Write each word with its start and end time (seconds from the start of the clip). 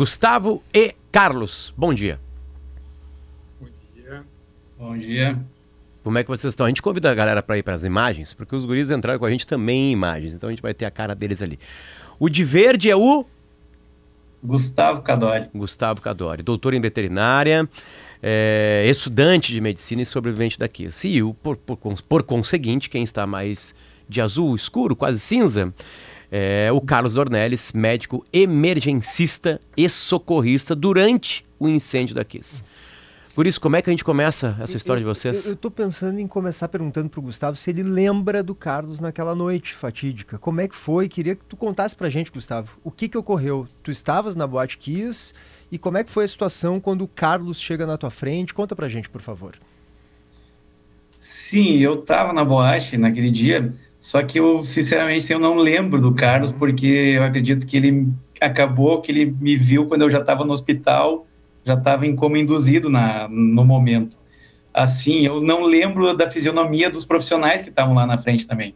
Gustavo 0.00 0.62
e 0.72 0.94
Carlos. 1.12 1.74
Bom 1.76 1.92
dia. 1.92 2.18
Bom 3.60 3.68
dia. 3.94 4.24
Bom 4.78 4.96
dia. 4.96 5.38
Como 6.02 6.16
é 6.16 6.22
que 6.22 6.30
vocês 6.30 6.52
estão? 6.52 6.64
A 6.64 6.70
gente 6.70 6.80
convida 6.80 7.10
a 7.10 7.14
galera 7.14 7.42
para 7.42 7.58
ir 7.58 7.62
para 7.62 7.74
as 7.74 7.84
imagens, 7.84 8.32
porque 8.32 8.56
os 8.56 8.64
guris 8.64 8.90
entraram 8.90 9.18
com 9.18 9.26
a 9.26 9.30
gente 9.30 9.46
também 9.46 9.90
em 9.90 9.92
imagens, 9.92 10.32
então 10.32 10.48
a 10.48 10.52
gente 10.52 10.62
vai 10.62 10.72
ter 10.72 10.86
a 10.86 10.90
cara 10.90 11.14
deles 11.14 11.42
ali. 11.42 11.58
O 12.18 12.30
de 12.30 12.42
verde 12.42 12.88
é 12.88 12.96
o 12.96 13.26
Gustavo 14.42 15.02
Cadori. 15.02 15.50
Gustavo 15.54 16.00
Cadori, 16.00 16.42
doutor 16.42 16.72
em 16.72 16.80
veterinária, 16.80 17.68
é, 18.22 18.86
estudante 18.88 19.52
de 19.52 19.60
medicina 19.60 20.00
e 20.00 20.06
sobrevivente 20.06 20.58
daqui. 20.58 20.88
E 21.04 21.22
por, 21.42 21.58
por, 21.58 21.76
por 21.76 22.22
conseguinte, 22.22 22.88
quem 22.88 23.02
está 23.02 23.26
mais 23.26 23.74
de 24.08 24.22
azul 24.22 24.56
escuro, 24.56 24.96
quase 24.96 25.20
cinza, 25.20 25.74
é 26.30 26.70
o 26.72 26.80
Carlos 26.80 27.14
Dornelles, 27.14 27.72
médico 27.72 28.24
emergencista 28.32 29.60
e 29.76 29.88
socorrista 29.88 30.74
durante 30.74 31.44
o 31.58 31.68
incêndio 31.68 32.14
da 32.14 32.24
Kiss. 32.24 32.62
Por 33.34 33.46
isso, 33.46 33.60
como 33.60 33.76
é 33.76 33.82
que 33.82 33.88
a 33.88 33.92
gente 33.92 34.04
começa 34.04 34.56
essa 34.60 34.76
história 34.76 35.00
eu, 35.00 35.04
de 35.04 35.18
vocês? 35.18 35.46
Eu, 35.46 35.54
estou 35.54 35.70
pensando 35.70 36.18
em 36.18 36.26
começar 36.26 36.68
perguntando 36.68 37.08
para 37.08 37.20
o 37.20 37.22
Gustavo 37.22 37.56
se 37.56 37.70
ele 37.70 37.82
lembra 37.82 38.42
do 38.42 38.54
Carlos 38.54 39.00
naquela 39.00 39.34
noite 39.34 39.72
fatídica. 39.72 40.36
Como 40.38 40.60
é 40.60 40.68
que 40.68 40.74
foi? 40.74 41.08
Queria 41.08 41.36
que 41.36 41.44
tu 41.44 41.56
contasse 41.56 41.94
para 41.94 42.08
a 42.08 42.10
gente, 42.10 42.30
Gustavo. 42.30 42.78
O 42.82 42.90
que, 42.90 43.08
que 43.08 43.16
ocorreu? 43.16 43.68
Tu 43.82 43.90
estavas 43.90 44.34
na 44.34 44.46
Boate 44.46 44.76
Kiss 44.78 45.32
e 45.70 45.78
como 45.78 45.96
é 45.96 46.04
que 46.04 46.10
foi 46.10 46.24
a 46.24 46.28
situação 46.28 46.80
quando 46.80 47.02
o 47.02 47.08
Carlos 47.08 47.60
chega 47.60 47.86
na 47.86 47.96
tua 47.96 48.10
frente? 48.10 48.52
Conta 48.52 48.74
para 48.74 48.86
a 48.86 48.88
gente, 48.88 49.08
por 49.08 49.20
favor. 49.20 49.56
Sim, 51.16 51.78
eu 51.78 52.00
estava 52.00 52.32
na 52.32 52.44
boate 52.44 52.96
naquele 52.96 53.30
dia, 53.30 53.72
só 54.00 54.20
que 54.22 54.40
eu, 54.40 54.64
sinceramente, 54.64 55.32
eu 55.32 55.38
não 55.38 55.58
lembro 55.58 56.00
do 56.00 56.12
Carlos, 56.12 56.50
porque 56.50 56.86
eu 56.86 57.22
acredito 57.22 57.64
que 57.64 57.76
ele 57.76 58.08
acabou, 58.40 59.00
que 59.00 59.12
ele 59.12 59.26
me 59.26 59.56
viu 59.56 59.86
quando 59.86 60.02
eu 60.02 60.10
já 60.10 60.18
estava 60.18 60.44
no 60.44 60.52
hospital 60.52 61.26
já 61.64 61.74
estava 61.74 62.06
em 62.06 62.16
coma 62.16 62.38
induzido 62.38 62.88
na, 62.88 63.28
no 63.28 63.64
momento. 63.64 64.16
Assim, 64.72 65.26
eu 65.26 65.40
não 65.40 65.64
lembro 65.64 66.16
da 66.16 66.30
fisionomia 66.30 66.88
dos 66.88 67.04
profissionais 67.04 67.60
que 67.62 67.70
estavam 67.70 67.94
lá 67.94 68.06
na 68.06 68.18
frente 68.18 68.46
também, 68.46 68.74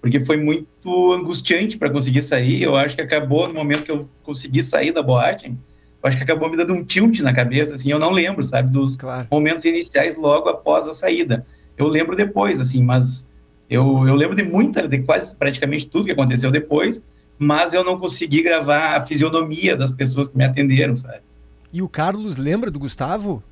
porque 0.00 0.20
foi 0.20 0.36
muito 0.36 1.12
angustiante 1.12 1.76
para 1.76 1.90
conseguir 1.90 2.22
sair. 2.22 2.62
Eu 2.62 2.76
acho 2.76 2.96
que 2.96 3.02
acabou 3.02 3.46
no 3.46 3.54
momento 3.54 3.84
que 3.84 3.90
eu 3.90 4.08
consegui 4.22 4.62
sair 4.62 4.92
da 4.92 5.02
boate, 5.02 5.48
eu 5.48 6.08
acho 6.08 6.16
que 6.16 6.22
acabou 6.22 6.48
me 6.48 6.56
dando 6.56 6.72
um 6.72 6.84
tilt 6.84 7.20
na 7.20 7.32
cabeça, 7.32 7.74
assim, 7.74 7.90
eu 7.90 7.98
não 7.98 8.10
lembro, 8.10 8.42
sabe, 8.42 8.70
dos 8.70 8.96
claro. 8.96 9.26
momentos 9.30 9.64
iniciais 9.64 10.16
logo 10.16 10.48
após 10.48 10.86
a 10.86 10.92
saída. 10.92 11.44
Eu 11.76 11.88
lembro 11.88 12.16
depois, 12.16 12.58
assim, 12.58 12.82
mas 12.82 13.27
eu, 13.68 14.06
eu 14.06 14.14
lembro 14.14 14.34
de 14.34 14.42
muita, 14.42 14.88
de 14.88 14.98
quase 14.98 15.34
praticamente 15.36 15.86
tudo 15.86 16.06
que 16.06 16.12
aconteceu 16.12 16.50
depois, 16.50 17.02
mas 17.38 17.74
eu 17.74 17.84
não 17.84 17.98
consegui 17.98 18.42
gravar 18.42 18.96
a 18.96 19.00
fisionomia 19.00 19.76
das 19.76 19.90
pessoas 19.90 20.28
que 20.28 20.36
me 20.36 20.44
atenderam, 20.44 20.96
sabe? 20.96 21.20
E 21.72 21.82
o 21.82 21.88
Carlos 21.88 22.36
lembra 22.36 22.70
do 22.70 22.78
Gustavo? 22.78 23.42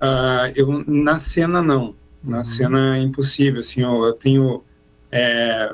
Uh, 0.00 0.52
eu 0.54 0.84
na 0.86 1.18
cena 1.18 1.62
não, 1.62 1.94
na 2.22 2.38
uhum. 2.38 2.44
cena 2.44 2.96
é 2.96 3.00
impossível. 3.00 3.60
Assim, 3.60 3.82
eu, 3.82 4.04
eu 4.04 4.12
tenho 4.14 4.62
é, 5.12 5.72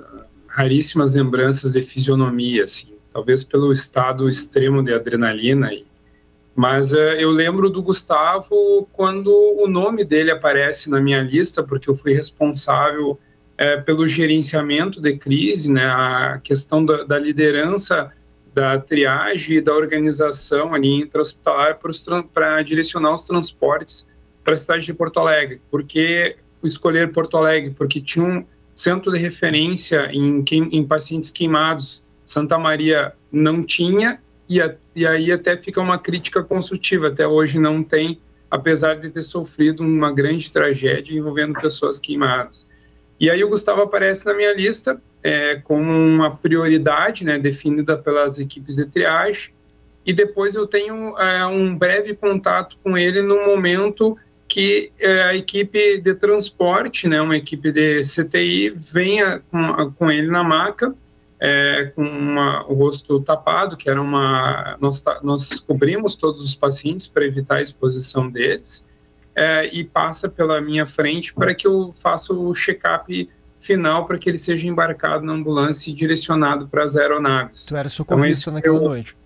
raríssimas 0.48 1.14
lembranças 1.14 1.73
de 1.73 1.83
fisionomia, 1.83 2.64
assim, 2.64 2.92
talvez 3.11 3.42
pelo 3.42 3.73
estado 3.73 4.29
extremo 4.29 4.83
de 4.83 4.92
adrenalina. 4.92 5.70
Mas 6.55 6.92
uh, 6.92 6.97
eu 6.97 7.31
lembro 7.31 7.70
do 7.70 7.83
Gustavo 7.83 8.86
quando 8.92 9.28
o 9.58 9.67
nome 9.67 10.05
dele 10.05 10.31
aparece 10.31 10.91
na 10.91 11.00
minha 11.00 11.22
lista, 11.22 11.62
porque 11.62 11.89
eu 11.89 11.95
fui 11.95 12.12
responsável 12.12 13.19
é, 13.56 13.77
pelo 13.77 14.06
gerenciamento 14.06 15.00
de 15.00 15.17
crise, 15.17 15.70
né, 15.70 15.86
a 15.86 16.41
questão 16.42 16.84
da, 16.84 17.05
da 17.05 17.19
liderança 17.19 18.11
da 18.55 18.78
triagem 18.78 19.56
e 19.56 19.61
da 19.61 19.73
organização 19.75 20.75
ali 20.75 21.00
intra-hospitalar 21.00 21.78
para 22.33 22.62
direcionar 22.62 23.14
os 23.14 23.25
transportes 23.25 24.06
para 24.45 24.55
a 24.55 24.56
cidade 24.56 24.84
de 24.84 24.92
Porto 24.92 25.20
Alegre. 25.20 25.61
Por 25.70 25.84
que 25.84 26.36
escolher 26.62 27.12
Porto 27.12 27.36
Alegre? 27.36 27.70
Porque 27.70 28.01
tinha 28.01 28.24
um 28.24 28.45
centro 28.74 29.11
de 29.12 29.18
referência 29.18 30.11
em, 30.12 30.45
em 30.51 30.86
pacientes 30.86 31.30
queimados. 31.30 32.02
Santa 32.24 32.58
Maria 32.58 33.14
não 33.30 33.62
tinha, 33.62 34.20
e, 34.57 34.63
a, 34.63 34.74
e 34.95 35.07
aí 35.07 35.33
até 35.33 35.57
fica 35.57 35.80
uma 35.80 35.98
crítica 35.98 36.42
construtiva. 36.42 37.08
Até 37.08 37.27
hoje 37.27 37.58
não 37.58 37.83
tem, 37.83 38.20
apesar 38.51 38.95
de 38.95 39.11
ter 39.11 39.23
sofrido 39.23 39.83
uma 39.83 40.13
grande 40.13 40.51
tragédia 40.51 41.17
envolvendo 41.17 41.55
pessoas 41.61 41.98
queimadas. 41.98 42.67
E 43.18 43.30
aí 43.30 43.42
o 43.45 43.48
Gustavo 43.48 43.83
aparece 43.83 44.27
na 44.27 44.35
minha 44.35 44.52
lista 44.52 45.01
é, 45.23 45.57
como 45.57 45.92
uma 45.92 46.36
prioridade 46.36 47.24
né, 47.24 47.39
definida 47.39 47.96
pelas 47.96 48.39
equipes 48.39 48.77
de 48.77 48.86
triagem, 48.86 49.55
e 50.05 50.12
depois 50.12 50.57
eu 50.57 50.67
tenho 50.67 51.17
é, 51.17 51.46
um 51.46 51.77
breve 51.77 52.14
contato 52.14 52.77
com 52.83 52.98
ele 52.98 53.23
no 53.23 53.46
momento 53.46 54.18
que 54.48 54.91
é, 54.98 55.23
a 55.23 55.36
equipe 55.36 55.98
de 55.98 56.14
transporte, 56.14 57.08
né, 57.08 57.23
uma 57.23 57.36
equipe 57.36 57.70
de 57.70 58.02
CTI, 58.02 58.70
venha 58.70 59.41
com, 59.51 59.92
com 59.92 60.11
ele 60.11 60.27
na 60.27 60.42
maca, 60.42 60.95
é, 61.45 61.86
com 61.86 62.05
uma, 62.05 62.64
o 62.69 62.75
rosto 62.75 63.19
tapado, 63.20 63.77
que 63.77 63.91
era 63.91 64.01
uma. 64.01 64.77
Nós, 64.80 65.03
nós 65.25 65.58
cobrimos 65.58 66.14
todos 66.14 66.41
os 66.41 66.55
pacientes 66.55 67.08
para 67.08 67.27
evitar 67.27 67.57
a 67.57 67.63
exposição 67.63 68.30
deles, 68.30 68.86
é, 69.35 69.67
e 69.75 69.83
passa 69.83 70.29
pela 70.29 70.61
minha 70.61 70.86
frente 70.86 71.35
para 71.35 71.53
que 71.53 71.67
eu 71.67 71.92
faça 71.92 72.33
o 72.33 72.55
check-up 72.55 73.29
final 73.58 74.07
para 74.07 74.19
que 74.19 74.30
ele 74.30 74.39
seja 74.39 74.69
embarcado 74.69 75.25
na 75.25 75.33
ambulância 75.33 75.91
e 75.91 75.92
direcionado 75.92 76.69
para 76.69 76.85
as 76.85 76.95
aeronaves. 76.95 77.67
Tu 77.67 77.77
era 77.77 77.89
socorrista 77.89 78.45
então, 78.45 78.55
naquela 78.55 78.77
eu, 78.77 78.85
noite? 78.85 79.17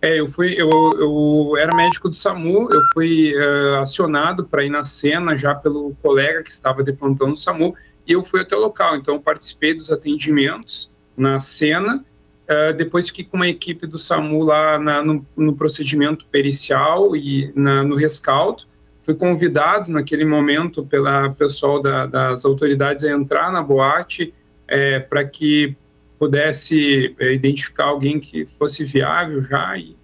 É, 0.00 0.20
eu 0.20 0.28
fui, 0.28 0.54
eu, 0.56 0.70
eu 0.70 1.56
era 1.58 1.74
médico 1.74 2.08
do 2.08 2.14
SAMU, 2.14 2.68
eu 2.72 2.80
fui 2.94 3.34
uh, 3.34 3.80
acionado 3.80 4.44
para 4.44 4.64
ir 4.64 4.70
na 4.70 4.84
cena 4.84 5.34
já 5.34 5.56
pelo 5.56 5.92
colega 6.00 6.42
que 6.44 6.50
estava 6.52 6.84
de 6.84 6.92
plantão 6.92 7.26
no 7.26 7.36
SAMU 7.36 7.74
e 8.06 8.12
eu 8.12 8.22
fui 8.22 8.40
até 8.40 8.54
o 8.54 8.60
local, 8.60 8.96
então 8.96 9.20
participei 9.20 9.74
dos 9.74 9.90
atendimentos 9.90 10.90
na 11.20 11.38
cena, 11.38 12.04
uh, 12.48 12.72
depois 12.74 13.08
fiquei 13.08 13.24
com 13.24 13.36
uma 13.36 13.48
equipe 13.48 13.86
do 13.86 13.98
SAMU 13.98 14.42
lá 14.42 14.78
na, 14.78 15.04
no, 15.04 15.26
no, 15.36 15.54
procedimento 15.54 16.24
pericial 16.26 17.14
e 17.14 17.52
na, 17.54 17.84
no 17.84 17.94
rescaldo, 17.94 18.64
fui 19.02 19.14
convidado 19.14 19.90
naquele 19.90 20.24
momento 20.24 20.84
pela 20.84 21.30
pessoal 21.30 21.80
da, 21.80 22.06
das 22.06 22.44
autoridades 22.44 23.04
a 23.04 23.10
entrar 23.10 23.52
na 23.52 23.62
boate 23.62 24.32
é, 24.66 24.98
para 24.98 25.24
que 25.24 25.76
pudesse 26.18 27.14
é, 27.18 27.32
identificar 27.32 27.84
alguém 27.84 28.18
que 28.18 28.46
fosse 28.46 28.84
viável 28.84 29.42
já 29.42 29.76
e 29.76 29.96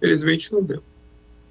felizmente 0.00 0.52
não 0.52 0.62
deu. 0.62 0.82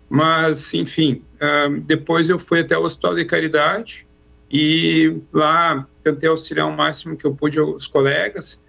Mas, 0.09 0.73
enfim, 0.73 1.23
uh, 1.35 1.81
depois 1.85 2.29
eu 2.29 2.37
fui 2.37 2.59
até 2.59 2.77
o 2.77 2.83
Hospital 2.83 3.15
de 3.15 3.25
Caridade 3.25 4.05
e 4.53 5.19
lá 5.33 5.87
tentei 6.03 6.29
auxiliar 6.29 6.67
o 6.67 6.71
máximo 6.71 7.17
que 7.17 7.25
eu 7.25 7.33
pude 7.33 7.57
aos 7.57 7.87
colegas. 7.87 8.61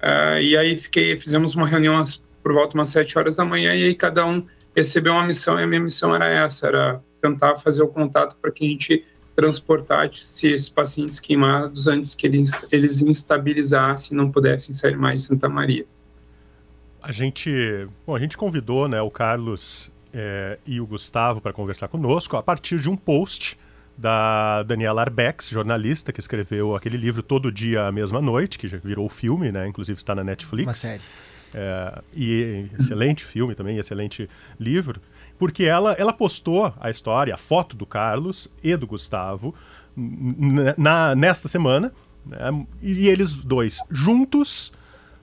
Uh, 0.00 0.40
e 0.40 0.56
aí 0.56 0.78
fiquei, 0.78 1.16
fizemos 1.16 1.56
uma 1.56 1.66
reunião 1.66 2.00
por 2.40 2.52
volta 2.52 2.76
umas 2.76 2.90
sete 2.90 3.18
horas 3.18 3.36
da 3.36 3.44
manhã 3.44 3.74
e 3.74 3.84
aí 3.84 3.94
cada 3.94 4.24
um 4.24 4.46
recebeu 4.74 5.12
uma 5.12 5.26
missão 5.26 5.58
e 5.58 5.64
a 5.64 5.66
minha 5.66 5.80
missão 5.80 6.14
era 6.14 6.28
essa, 6.28 6.68
era 6.68 7.02
tentar 7.20 7.56
fazer 7.56 7.82
o 7.82 7.88
contato 7.88 8.36
para 8.40 8.52
que 8.52 8.64
a 8.64 8.68
gente 8.68 9.04
transportasse 9.34 10.46
esses 10.48 10.68
pacientes 10.68 11.18
queimados 11.18 11.88
antes 11.88 12.14
que 12.14 12.26
eles, 12.26 12.52
eles 12.70 13.02
instabilizassem 13.02 14.16
e 14.16 14.16
não 14.16 14.30
pudessem 14.30 14.74
sair 14.74 14.96
mais 14.96 15.22
de 15.22 15.26
Santa 15.26 15.48
Maria. 15.48 15.86
A 17.02 17.10
gente, 17.10 17.88
bom, 18.06 18.14
a 18.14 18.18
gente 18.18 18.36
convidou 18.36 18.86
né, 18.86 19.00
o 19.00 19.10
Carlos 19.10 19.90
é, 20.12 20.58
e 20.66 20.80
o 20.80 20.86
Gustavo 20.86 21.40
para 21.40 21.52
conversar 21.52 21.88
conosco 21.88 22.36
a 22.36 22.42
partir 22.42 22.78
de 22.78 22.88
um 22.88 22.96
post 22.96 23.56
da 23.96 24.62
Daniela 24.62 25.02
Arbex, 25.02 25.48
jornalista 25.48 26.12
que 26.12 26.20
escreveu 26.20 26.74
aquele 26.74 26.96
livro 26.96 27.22
Todo 27.22 27.52
Dia 27.52 27.86
a 27.86 27.92
Mesma 27.92 28.20
Noite, 28.20 28.58
que 28.58 28.68
já 28.68 28.78
virou 28.78 29.08
filme, 29.08 29.52
né? 29.52 29.66
Inclusive 29.66 29.98
está 29.98 30.14
na 30.14 30.24
Netflix. 30.24 30.66
Uma 30.66 30.74
série. 30.74 31.02
É, 31.54 32.02
e 32.14 32.66
excelente 32.78 33.26
filme 33.26 33.54
também, 33.54 33.76
excelente 33.78 34.28
livro, 34.58 35.00
porque 35.38 35.64
ela, 35.64 35.92
ela 35.98 36.12
postou 36.12 36.72
a 36.80 36.88
história, 36.88 37.34
a 37.34 37.36
foto 37.36 37.76
do 37.76 37.84
Carlos 37.84 38.50
e 38.64 38.74
do 38.74 38.86
Gustavo 38.86 39.54
na, 39.94 41.14
nesta 41.14 41.48
semana, 41.48 41.92
né, 42.24 42.66
e 42.80 43.06
eles 43.06 43.34
dois 43.34 43.80
juntos 43.90 44.72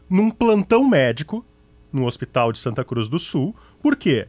num 0.08 0.30
plantão 0.30 0.88
médico 0.88 1.44
no 1.92 2.06
Hospital 2.06 2.52
de 2.52 2.60
Santa 2.60 2.84
Cruz 2.84 3.08
do 3.08 3.18
Sul. 3.18 3.56
Por 3.82 3.96
quê? 3.96 4.28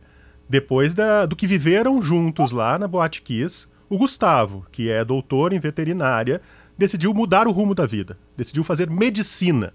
Depois 0.48 0.94
da, 0.94 1.26
do 1.26 1.36
que 1.36 1.46
viveram 1.46 2.00
juntos 2.02 2.50
lá 2.50 2.78
na 2.78 2.88
Boate 2.88 3.20
Kiss, 3.20 3.68
o 3.90 3.98
Gustavo, 3.98 4.64
que 4.72 4.90
é 4.90 5.04
doutor 5.04 5.52
em 5.52 5.58
veterinária, 5.60 6.40
decidiu 6.78 7.12
mudar 7.12 7.46
o 7.46 7.50
rumo 7.50 7.74
da 7.74 7.84
vida, 7.84 8.16
decidiu 8.36 8.64
fazer 8.64 8.88
medicina 8.88 9.74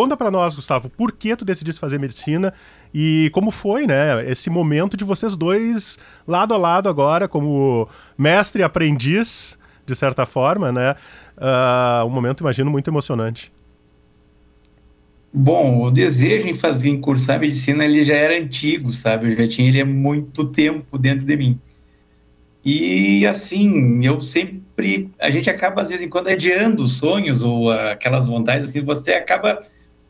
Conta 0.00 0.16
para 0.16 0.30
nós, 0.30 0.54
Gustavo, 0.54 0.88
por 0.88 1.12
que 1.12 1.36
tu 1.36 1.44
decidiste 1.44 1.80
fazer 1.80 1.98
medicina 1.98 2.54
e 2.94 3.28
como 3.34 3.50
foi, 3.50 3.86
né, 3.86 4.24
esse 4.30 4.48
momento 4.48 4.96
de 4.96 5.04
vocês 5.04 5.36
dois 5.36 5.98
lado 6.26 6.54
a 6.54 6.56
lado 6.56 6.88
agora, 6.88 7.28
como 7.28 7.88
mestre 8.16 8.62
e 8.62 8.64
aprendiz, 8.64 9.58
de 9.84 9.94
certa 9.96 10.24
forma, 10.24 10.70
né? 10.70 10.94
Uh, 11.36 12.06
um 12.06 12.10
momento, 12.10 12.40
imagino, 12.40 12.70
muito 12.70 12.88
emocionante. 12.88 13.52
Bom, 15.32 15.82
o 15.82 15.90
desejo 15.90 16.48
em 16.48 16.54
fazer 16.54 16.88
em 16.88 17.00
cursar 17.00 17.38
medicina 17.38 17.84
ele 17.84 18.02
já 18.02 18.14
era 18.14 18.40
antigo, 18.40 18.92
sabe? 18.92 19.32
Eu 19.32 19.36
já 19.36 19.48
tinha 19.48 19.68
ele 19.68 19.80
há 19.80 19.86
muito 19.86 20.44
tempo 20.44 20.96
dentro 20.96 21.26
de 21.26 21.36
mim. 21.36 21.60
E 22.64 23.26
assim, 23.26 24.04
eu 24.04 24.20
sempre 24.20 25.10
a 25.18 25.30
gente 25.30 25.48
acaba 25.48 25.80
às 25.80 25.88
vezes 25.88 26.08
quando 26.08 26.28
adiando 26.28 26.82
os 26.82 26.98
sonhos 26.98 27.42
ou 27.42 27.70
aquelas 27.70 28.26
vontades 28.26 28.68
assim, 28.68 28.82
você 28.82 29.14
acaba 29.14 29.58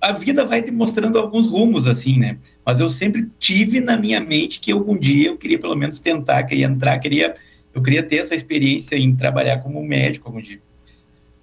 a 0.01 0.13
vida 0.13 0.45
vai 0.45 0.63
te 0.63 0.71
mostrando 0.71 1.19
alguns 1.19 1.47
rumos 1.47 1.87
assim, 1.87 2.19
né? 2.19 2.39
Mas 2.65 2.81
eu 2.81 2.89
sempre 2.89 3.29
tive 3.39 3.81
na 3.81 3.97
minha 3.97 4.19
mente 4.19 4.59
que 4.59 4.73
algum 4.73 4.99
dia 4.99 5.29
eu 5.29 5.37
queria 5.37 5.59
pelo 5.59 5.77
menos 5.77 6.01
tentar, 6.01 6.43
queria 6.45 6.67
entrar, 6.67 6.99
queria 6.99 7.35
eu 7.73 7.83
queria 7.83 8.03
ter 8.03 8.17
essa 8.17 8.35
experiência 8.35 8.97
em 8.97 9.15
trabalhar 9.15 9.59
como 9.59 9.81
médico 9.85 10.29
algum 10.29 10.41
dia. 10.41 10.61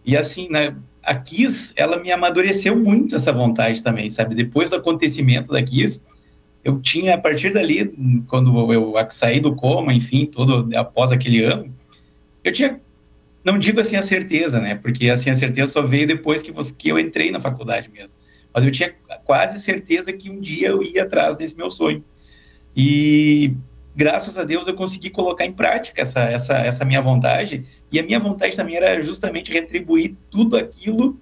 E 0.06 0.16
assim, 0.18 0.50
né, 0.50 0.76
a 1.04 1.16
Kiss, 1.16 1.74
ela 1.78 1.98
me 1.98 2.12
amadureceu 2.12 2.76
muito 2.76 3.16
essa 3.16 3.32
vontade 3.32 3.82
também, 3.82 4.10
sabe? 4.10 4.36
Depois 4.36 4.70
do 4.70 4.76
acontecimento 4.76 5.52
da 5.52 5.64
Kiss, 5.64 6.04
eu 6.64 6.82
tinha, 6.82 7.16
a 7.16 7.18
partir 7.18 7.54
dali, 7.54 7.94
quando 8.28 8.74
eu 8.74 8.94
saí 9.12 9.40
do 9.40 9.56
coma, 9.56 9.94
enfim, 9.94 10.26
todo 10.26 10.70
após 10.76 11.12
aquele 11.12 11.44
ano, 11.44 11.74
eu 12.44 12.52
tinha, 12.52 12.80
não 13.44 13.58
digo 13.58 13.80
assim 13.80 13.96
a 13.96 14.02
certeza, 14.02 14.60
né? 14.60 14.76
Porque 14.76 15.10
assim 15.10 15.30
a 15.30 15.36
certeza 15.36 15.72
só 15.72 15.82
veio 15.82 16.08
depois 16.08 16.42
que, 16.42 16.52
você, 16.52 16.74
que 16.74 16.90
eu 16.90 17.00
entrei 17.00 17.32
na 17.32 17.40
faculdade 17.40 17.90
mesmo. 17.90 18.16
Mas 18.54 18.66
eu 18.66 18.72
tinha 18.72 18.94
quase 19.24 19.60
certeza 19.60 20.12
que 20.12 20.30
um 20.30 20.40
dia 20.40 20.70
eu 20.70 20.84
ia 20.84 21.04
atrás 21.04 21.38
desse 21.38 21.56
meu 21.56 21.70
sonho. 21.70 22.04
E 22.76 23.56
graças 23.96 24.38
a 24.38 24.44
Deus 24.44 24.68
eu 24.68 24.76
consegui 24.76 25.10
colocar 25.10 25.46
em 25.46 25.52
prática 25.52 26.02
essa, 26.02 26.22
essa, 26.22 26.58
essa 26.58 26.86
minha 26.86 27.02
vontade 27.02 27.66
e 27.92 28.00
a 28.00 28.04
minha 28.04 28.20
vontade 28.20 28.56
também 28.56 28.76
era 28.76 29.02
justamente 29.02 29.52
retribuir 29.52 30.16
tudo 30.30 30.56
aquilo 30.56 31.20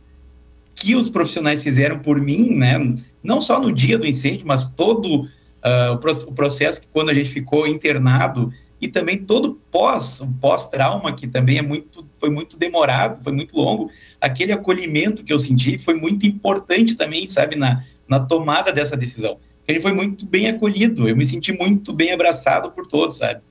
que 0.85 0.95
os 0.95 1.09
profissionais 1.09 1.63
fizeram 1.63 1.97
por 1.97 2.21
mim, 2.21 2.55
né? 2.55 2.77
Não 3.23 3.41
só 3.41 3.59
no 3.59 3.73
dia 3.73 3.97
do 3.97 4.05
incêndio, 4.05 4.45
mas 4.45 4.65
todo 4.65 5.23
uh, 5.23 6.27
o, 6.27 6.33
processo 6.33 6.79
que 6.79 6.87
quando 6.93 7.09
a 7.09 7.13
gente 7.13 7.31
ficou 7.31 7.65
internado 7.65 8.53
e 8.79 8.87
também 8.87 9.17
todo 9.17 9.59
pós, 9.71 10.21
pós-trauma 10.39 11.11
que 11.11 11.27
também 11.27 11.57
é 11.57 11.61
muito, 11.63 12.07
foi 12.19 12.29
muito 12.29 12.55
demorado, 12.55 13.23
foi 13.23 13.33
muito 13.33 13.57
longo. 13.57 13.89
Aquele 14.21 14.51
acolhimento 14.51 15.23
que 15.23 15.33
eu 15.33 15.39
senti 15.39 15.79
foi 15.79 15.95
muito 15.95 16.27
importante 16.27 16.93
também, 16.93 17.25
sabe, 17.25 17.55
na, 17.55 17.83
na 18.07 18.19
tomada 18.19 18.71
dessa 18.71 18.95
decisão. 18.95 19.39
Ele 19.67 19.79
foi 19.79 19.91
muito 19.91 20.23
bem 20.23 20.49
acolhido, 20.49 21.09
eu 21.09 21.17
me 21.17 21.25
senti 21.25 21.51
muito 21.51 21.91
bem 21.93 22.11
abraçado 22.11 22.69
por 22.69 22.85
todos, 22.85 23.17
sabe? 23.17 23.41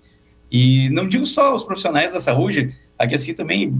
E 0.52 0.88
não 0.90 1.08
digo 1.08 1.26
só 1.26 1.52
os 1.52 1.64
profissionais 1.64 2.12
da 2.12 2.20
saúde, 2.20 2.76
Aqui 2.98 3.14
assim 3.14 3.34
também 3.34 3.72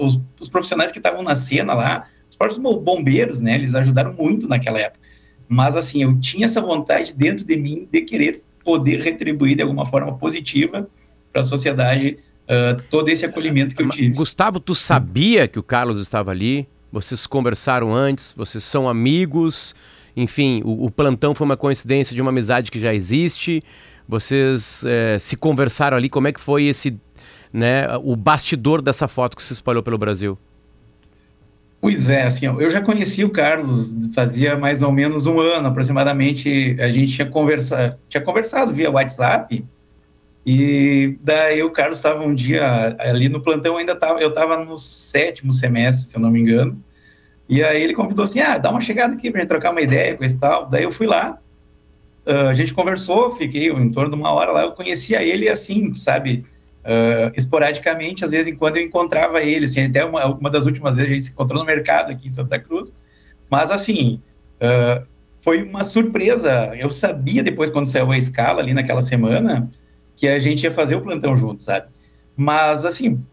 os, 0.00 0.20
os 0.40 0.48
profissionais 0.48 0.92
que 0.92 0.98
estavam 0.98 1.22
na 1.22 1.34
cena 1.34 1.74
lá, 1.74 2.06
próprios 2.42 2.82
bombeiros, 2.82 3.40
né, 3.40 3.54
eles 3.54 3.74
ajudaram 3.74 4.12
muito 4.14 4.48
naquela 4.48 4.80
época. 4.80 5.00
Mas 5.48 5.76
assim, 5.76 6.02
eu 6.02 6.18
tinha 6.18 6.46
essa 6.46 6.60
vontade 6.60 7.14
dentro 7.14 7.44
de 7.44 7.56
mim 7.56 7.88
de 7.90 8.00
querer 8.00 8.42
poder 8.64 9.00
retribuir 9.00 9.56
de 9.56 9.62
alguma 9.62 9.86
forma 9.86 10.16
positiva 10.16 10.88
para 11.32 11.40
a 11.40 11.44
sociedade 11.44 12.18
uh, 12.44 12.82
todo 12.90 13.08
esse 13.08 13.24
acolhimento 13.24 13.76
que 13.76 13.82
eu 13.82 13.88
tive. 13.90 14.14
Gustavo, 14.14 14.58
tu 14.58 14.74
sabia 14.74 15.46
que 15.46 15.58
o 15.58 15.62
Carlos 15.62 15.98
estava 15.98 16.30
ali? 16.30 16.66
Vocês 16.90 17.26
conversaram 17.26 17.94
antes? 17.94 18.34
Vocês 18.36 18.64
são 18.64 18.88
amigos? 18.88 19.74
Enfim, 20.16 20.62
o, 20.64 20.86
o 20.86 20.90
plantão 20.90 21.34
foi 21.34 21.44
uma 21.44 21.56
coincidência 21.56 22.14
de 22.14 22.20
uma 22.20 22.30
amizade 22.30 22.70
que 22.70 22.78
já 22.78 22.94
existe? 22.94 23.62
Vocês 24.08 24.84
é, 24.84 25.18
se 25.18 25.36
conversaram 25.36 25.96
ali? 25.96 26.08
Como 26.08 26.28
é 26.28 26.32
que 26.32 26.40
foi 26.40 26.64
esse 26.64 26.98
né, 27.52 27.86
o 28.02 28.16
bastidor 28.16 28.80
dessa 28.80 29.06
foto 29.06 29.36
que 29.36 29.42
se 29.42 29.52
espalhou 29.52 29.82
pelo 29.82 29.98
Brasil? 29.98 30.38
Pois 31.82 32.08
é, 32.08 32.22
assim, 32.22 32.46
eu 32.46 32.70
já 32.70 32.80
conheci 32.80 33.24
o 33.24 33.30
Carlos 33.30 33.96
fazia 34.14 34.56
mais 34.56 34.82
ou 34.82 34.92
menos 34.92 35.26
um 35.26 35.40
ano 35.40 35.66
aproximadamente. 35.66 36.76
A 36.78 36.88
gente 36.90 37.12
tinha 37.12 37.28
conversado, 37.28 37.98
tinha 38.08 38.22
conversado 38.22 38.72
via 38.72 38.88
WhatsApp 38.88 39.64
e 40.46 41.18
daí 41.20 41.60
o 41.64 41.72
Carlos 41.72 41.98
estava 41.98 42.22
um 42.22 42.36
dia 42.36 42.96
ali 43.00 43.28
no 43.28 43.40
plantão, 43.40 43.76
ainda 43.76 43.96
tava, 43.96 44.20
eu 44.20 44.28
estava 44.28 44.64
no 44.64 44.78
sétimo 44.78 45.52
semestre, 45.52 46.06
se 46.06 46.16
eu 46.16 46.22
não 46.22 46.30
me 46.30 46.40
engano. 46.40 46.80
E 47.48 47.64
aí 47.64 47.82
ele 47.82 47.94
convidou 47.94 48.22
assim, 48.22 48.38
ah, 48.38 48.58
dá 48.58 48.70
uma 48.70 48.80
chegada 48.80 49.14
aqui 49.14 49.28
para 49.28 49.40
gente 49.40 49.48
trocar 49.48 49.72
uma 49.72 49.80
ideia 49.80 50.16
com 50.16 50.22
esse 50.22 50.38
tal. 50.38 50.66
Daí 50.66 50.84
eu 50.84 50.90
fui 50.92 51.08
lá, 51.08 51.36
uh, 52.24 52.48
a 52.48 52.54
gente 52.54 52.72
conversou, 52.72 53.30
fiquei 53.30 53.70
em 53.70 53.90
torno 53.90 54.10
de 54.10 54.16
uma 54.16 54.30
hora 54.30 54.52
lá, 54.52 54.62
eu 54.62 54.70
conhecia 54.70 55.20
ele 55.20 55.48
assim, 55.48 55.92
sabe, 55.94 56.44
Uh, 56.84 57.30
esporadicamente, 57.36 58.24
às 58.24 58.32
vezes 58.32 58.52
em 58.52 58.56
quando 58.56 58.76
eu 58.76 58.82
encontrava 58.82 59.40
ele, 59.40 59.66
assim, 59.66 59.84
até 59.84 60.04
uma, 60.04 60.26
uma 60.26 60.50
das 60.50 60.66
últimas 60.66 60.96
vezes 60.96 61.10
a 61.10 61.14
gente 61.14 61.24
se 61.26 61.30
encontrou 61.30 61.60
no 61.60 61.64
mercado 61.64 62.10
aqui 62.10 62.26
em 62.26 62.30
Santa 62.30 62.58
Cruz, 62.58 62.92
mas 63.48 63.70
assim, 63.70 64.20
uh, 64.56 65.06
foi 65.38 65.62
uma 65.62 65.84
surpresa, 65.84 66.72
eu 66.76 66.90
sabia 66.90 67.42
depois 67.42 67.70
quando 67.70 67.86
saiu 67.86 68.10
a 68.10 68.18
escala 68.18 68.60
ali 68.60 68.74
naquela 68.74 69.00
semana, 69.00 69.70
que 70.16 70.26
a 70.26 70.40
gente 70.40 70.64
ia 70.64 70.72
fazer 70.72 70.96
o 70.96 71.00
plantão 71.00 71.36
junto, 71.36 71.62
sabe? 71.62 71.86
Mas 72.36 72.84
assim, 72.84 73.24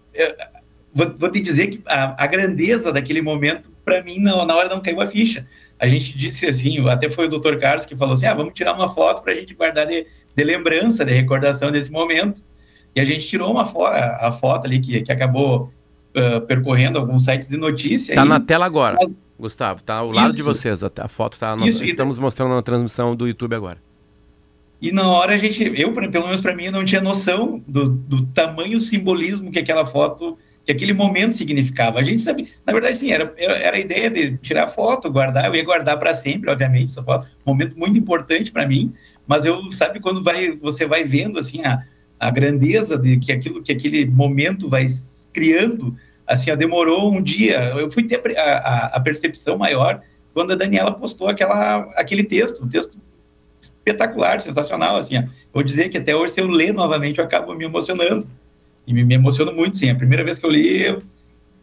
vou, 0.94 1.13
vou, 1.18 1.30
te 1.30 1.40
dizer 1.40 1.68
que 1.68 1.81
a, 1.86 2.24
a 2.24 2.28
grandeza 2.28 2.92
daquele 2.92 3.22
momento, 3.22 3.72
para 3.86 4.04
mim, 4.04 4.19
não, 4.19 4.45
na 4.45 4.56
hora 4.56 4.69
não 4.69 4.81
caiu 4.81 5.02
a 5.02 5.07
ficha. 5.07 5.48
A 5.80 5.88
gente 5.88 6.18
disse 6.18 6.45
assim, 6.45 6.88
até 6.90 7.10
foi 7.10 7.28
o 7.28 7.30
Dr. 7.30 7.57
Carlos 7.57 7.86
que 7.86 7.95
falou 7.95 8.13
assim, 8.13 8.25
ah, 8.25 8.34
vamos 8.34 8.54
tirar 8.54 8.74
uma 8.74 8.90
foto 8.90 9.22
para 9.22 9.34
a 9.34 9.36
gente 9.36 9.54
guardar 9.54 9.88
de, 9.88 10.06
de 10.36 10.44
lembrança, 10.44 11.06
de 11.06 11.13
recordação 11.13 11.72
desse 11.72 11.92
momento. 11.92 12.44
E 13.00 13.01
a 13.01 13.06
gente 13.06 13.25
tirou 13.25 13.50
uma 13.50 13.66
foto, 13.66 13.94
a 13.96 14.30
foto 14.30 14.66
ali 14.66 14.78
que, 14.78 15.01
que 15.01 15.12
acabou 15.12 15.72
uh, 16.13 16.42
percorrendo 16.42 17.00
alguns 17.00 17.24
sites 17.24 17.48
de 17.48 17.56
notícia. 17.56 18.12
Está 18.12 18.25
na 18.25 18.42
tela 18.42 18.66
agora, 18.66 18.98
mas... 19.00 19.18
Gustavo. 19.40 19.80
Está 19.80 19.96
ao 19.96 20.12
lado 20.12 20.28
Isso. 20.28 20.38
de 20.38 20.44
vocês. 20.44 20.84
A, 20.84 20.92
a 21.00 21.07
foto 21.07 21.34
está. 21.34 21.56
Estamos 21.66 22.18
e... 22.18 22.22
mostrando 22.22 22.54
na 22.54 22.62
transmissão 22.62 23.16
do 23.16 23.25
YouTube 23.25 23.56
agora. 23.56 23.78
E 24.81 24.92
na 24.92 25.07
hora 25.07 25.36
a 25.36 25.38
gente, 25.38 25.63
eu 25.78 25.94
pelo 25.94 26.25
menos 26.25 26.42
para 26.42 26.54
mim, 26.54 26.69
não 26.69 26.84
tinha 26.84 27.00
noção 27.00 27.63
do, 27.66 27.90
do 27.90 28.25
tamanho 28.28 28.78
simbolismo 28.81 29.50
que 29.50 29.60
aquela 29.60 29.86
foto, 29.86 30.38
que 30.66 30.74
aquele 30.74 30.92
momento 30.92 31.34
significava. 31.36 32.00
A 32.00 32.04
gente 32.04 32.22
sabe, 32.22 32.50
na 32.66 32.74
verdade, 32.74 32.98
sim, 32.98 33.12
era, 33.12 33.34
era 33.38 33.78
a 33.78 33.80
ideia 33.80 34.10
de 34.10 34.38
tirar 34.40 34.68
foto, 34.68 35.10
guardar, 35.10 35.45
eu 35.45 35.56
ia 35.56 35.63
guardar 35.63 35.98
para 35.98 36.13
sempre, 36.13 36.50
obviamente, 36.50 36.92
essa 36.92 37.04
foto, 37.04 37.28
um 37.45 37.52
momento 37.52 37.80
muito 37.80 37.98
importante 37.98 38.52
para 38.52 38.68
mim. 38.68 38.94
Mas 39.25 39.45
eu 39.45 39.72
sabe 39.72 40.02
quando 40.02 40.22
vai, 40.22 40.52
você 40.52 40.86
vai 40.86 41.06
vendo 41.06 41.40
assim 41.40 41.63
a, 41.63 41.81
a 42.19 42.30
grandeza 42.30 42.98
de 42.98 43.18
que 43.18 43.31
aquilo 43.31 43.63
que 43.63 43.71
aquele 43.71 44.06
momento 44.06 44.68
vai 44.68 44.86
criando, 45.33 45.95
assim, 46.27 46.56
demorou 46.57 47.12
um 47.12 47.21
dia. 47.21 47.74
Eu 47.77 47.89
fui 47.89 48.04
ter 48.04 48.38
a, 48.38 48.42
a, 48.42 48.86
a, 48.88 49.00
percepção 49.00 49.57
maior 49.57 50.01
quando 50.33 50.51
a 50.51 50.56
Daniela 50.56 50.92
postou 50.92 51.27
aquela, 51.27 51.89
aquele 51.95 52.24
texto, 52.24 52.63
um 52.63 52.68
texto 52.68 52.98
espetacular, 53.62 54.42
sensacional, 54.42 54.97
assim. 54.97 55.18
Ó. 55.18 55.23
Vou 55.54 55.64
dizer 55.64 55.90
que 55.90 55.97
até 55.97 56.16
hoje, 56.16 56.33
se 56.33 56.42
eu 56.42 56.47
ler 56.47 56.73
novamente, 56.73 57.19
eu 57.19 57.26
acabo 57.26 57.54
me 57.56 57.66
emocionando. 57.66 58.28
E 58.85 58.94
me, 58.94 59.04
me 59.04 59.16
emociono 59.16 59.54
muito, 59.54 59.78
sim. 59.78 59.90
A 59.90 59.95
primeira 59.95 60.23
vez 60.23 60.40
que 60.40 60.45
eu 60.45 60.49
li, 60.49 60.83
eu, 60.83 61.04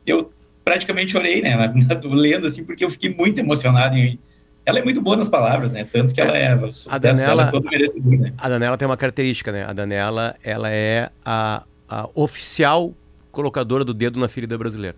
eu 0.06 0.32
praticamente 0.64 1.12
chorei, 1.12 1.42
né, 1.42 1.54
na, 1.56 1.68
na, 1.68 2.00
lendo, 2.14 2.46
assim, 2.46 2.64
porque 2.64 2.84
eu 2.84 2.90
fiquei 2.90 3.10
muito 3.10 3.38
emocionado 3.38 3.96
em, 3.96 4.18
ela 4.66 4.80
é 4.80 4.84
muito 4.84 5.00
boa 5.00 5.16
nas 5.16 5.28
palavras, 5.28 5.70
né? 5.70 5.86
Tanto 5.90 6.12
que 6.12 6.20
ela 6.20 6.36
é, 6.36 6.48
a 6.90 6.98
Danela, 6.98 7.44
é 7.44 7.50
todo 7.52 7.70
merecedor, 7.70 8.18
né? 8.18 8.32
A 8.36 8.48
Danela 8.48 8.76
tem 8.76 8.86
uma 8.86 8.96
característica, 8.96 9.52
né? 9.52 9.64
A 9.64 9.72
Danela, 9.72 10.34
ela 10.42 10.68
é 10.68 11.08
a, 11.24 11.62
a 11.88 12.08
oficial 12.14 12.92
colocadora 13.30 13.84
do 13.84 13.94
dedo 13.94 14.18
na 14.18 14.26
ferida 14.26 14.58
brasileira. 14.58 14.96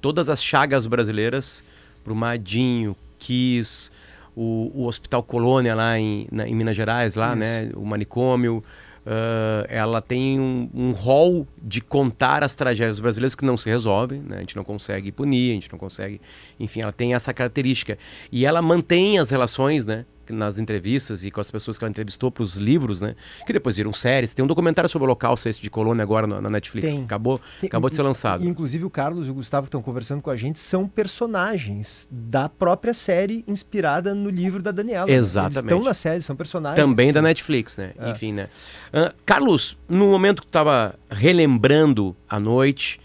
Todas 0.00 0.28
as 0.28 0.42
chagas 0.42 0.84
brasileiras, 0.86 1.62
Brumadinho, 2.04 2.96
Kiss, 3.20 3.92
o, 4.34 4.72
o 4.74 4.86
Hospital 4.86 5.22
Colônia 5.22 5.76
lá 5.76 5.96
em, 5.96 6.26
na, 6.32 6.48
em 6.48 6.54
Minas 6.54 6.74
Gerais, 6.74 7.14
lá, 7.14 7.28
Isso. 7.28 7.36
né? 7.36 7.70
O 7.76 7.84
manicômio, 7.84 8.64
Uh, 9.08 9.64
ela 9.70 10.02
tem 10.02 10.38
um, 10.38 10.68
um 10.74 10.90
rol 10.90 11.48
de 11.62 11.80
contar 11.80 12.44
as 12.44 12.54
tragédias 12.54 13.00
brasileiras 13.00 13.34
que 13.34 13.42
não 13.42 13.56
se 13.56 13.66
resolvem, 13.66 14.20
né? 14.20 14.36
a 14.36 14.40
gente 14.40 14.54
não 14.54 14.62
consegue 14.62 15.10
punir, 15.10 15.52
a 15.52 15.54
gente 15.54 15.72
não 15.72 15.78
consegue. 15.78 16.20
Enfim, 16.60 16.82
ela 16.82 16.92
tem 16.92 17.14
essa 17.14 17.32
característica. 17.32 17.96
E 18.30 18.44
ela 18.44 18.60
mantém 18.60 19.18
as 19.18 19.30
relações, 19.30 19.86
né? 19.86 20.04
Nas 20.32 20.58
entrevistas 20.58 21.24
e 21.24 21.30
com 21.30 21.40
as 21.40 21.50
pessoas 21.50 21.78
que 21.78 21.84
ela 21.84 21.90
entrevistou 21.90 22.30
para 22.30 22.42
os 22.42 22.56
livros, 22.56 23.00
né? 23.00 23.14
Que 23.46 23.52
depois 23.52 23.76
viram 23.76 23.92
séries. 23.92 24.34
Tem 24.34 24.44
um 24.44 24.48
documentário 24.48 24.88
sobre 24.88 25.04
o 25.04 25.06
Holocausto 25.06 25.48
esse 25.48 25.60
de 25.60 25.70
Colônia 25.70 26.02
agora 26.02 26.26
na, 26.26 26.40
na 26.40 26.50
Netflix. 26.50 26.92
Tem. 26.92 27.04
Acabou, 27.04 27.40
Tem. 27.60 27.68
acabou 27.68 27.90
de 27.90 27.96
ser 27.96 28.02
lançado. 28.02 28.46
Inclusive 28.46 28.84
o 28.84 28.90
Carlos 28.90 29.28
e 29.28 29.30
o 29.30 29.34
Gustavo 29.34 29.66
que 29.66 29.68
estão 29.68 29.82
conversando 29.82 30.22
com 30.22 30.30
a 30.30 30.36
gente 30.36 30.58
são 30.58 30.88
personagens 30.88 32.08
da 32.10 32.48
própria 32.48 32.94
série 32.94 33.44
inspirada 33.46 34.14
no 34.14 34.30
livro 34.30 34.62
da 34.62 34.70
Daniela. 34.70 35.10
Exatamente. 35.10 35.58
Eles 35.58 35.72
estão 35.72 35.84
na 35.84 35.94
série, 35.94 36.22
são 36.22 36.36
personagens. 36.36 36.84
Também 36.84 37.12
da 37.12 37.22
Netflix, 37.22 37.76
né? 37.76 37.92
É. 37.98 38.10
Enfim, 38.10 38.32
né? 38.32 38.48
Uh, 38.92 39.14
Carlos, 39.24 39.76
no 39.88 40.06
momento 40.06 40.42
que 40.42 40.46
tu 40.46 40.50
estava 40.50 40.94
relembrando 41.10 42.16
a 42.28 42.38
noite, 42.38 43.00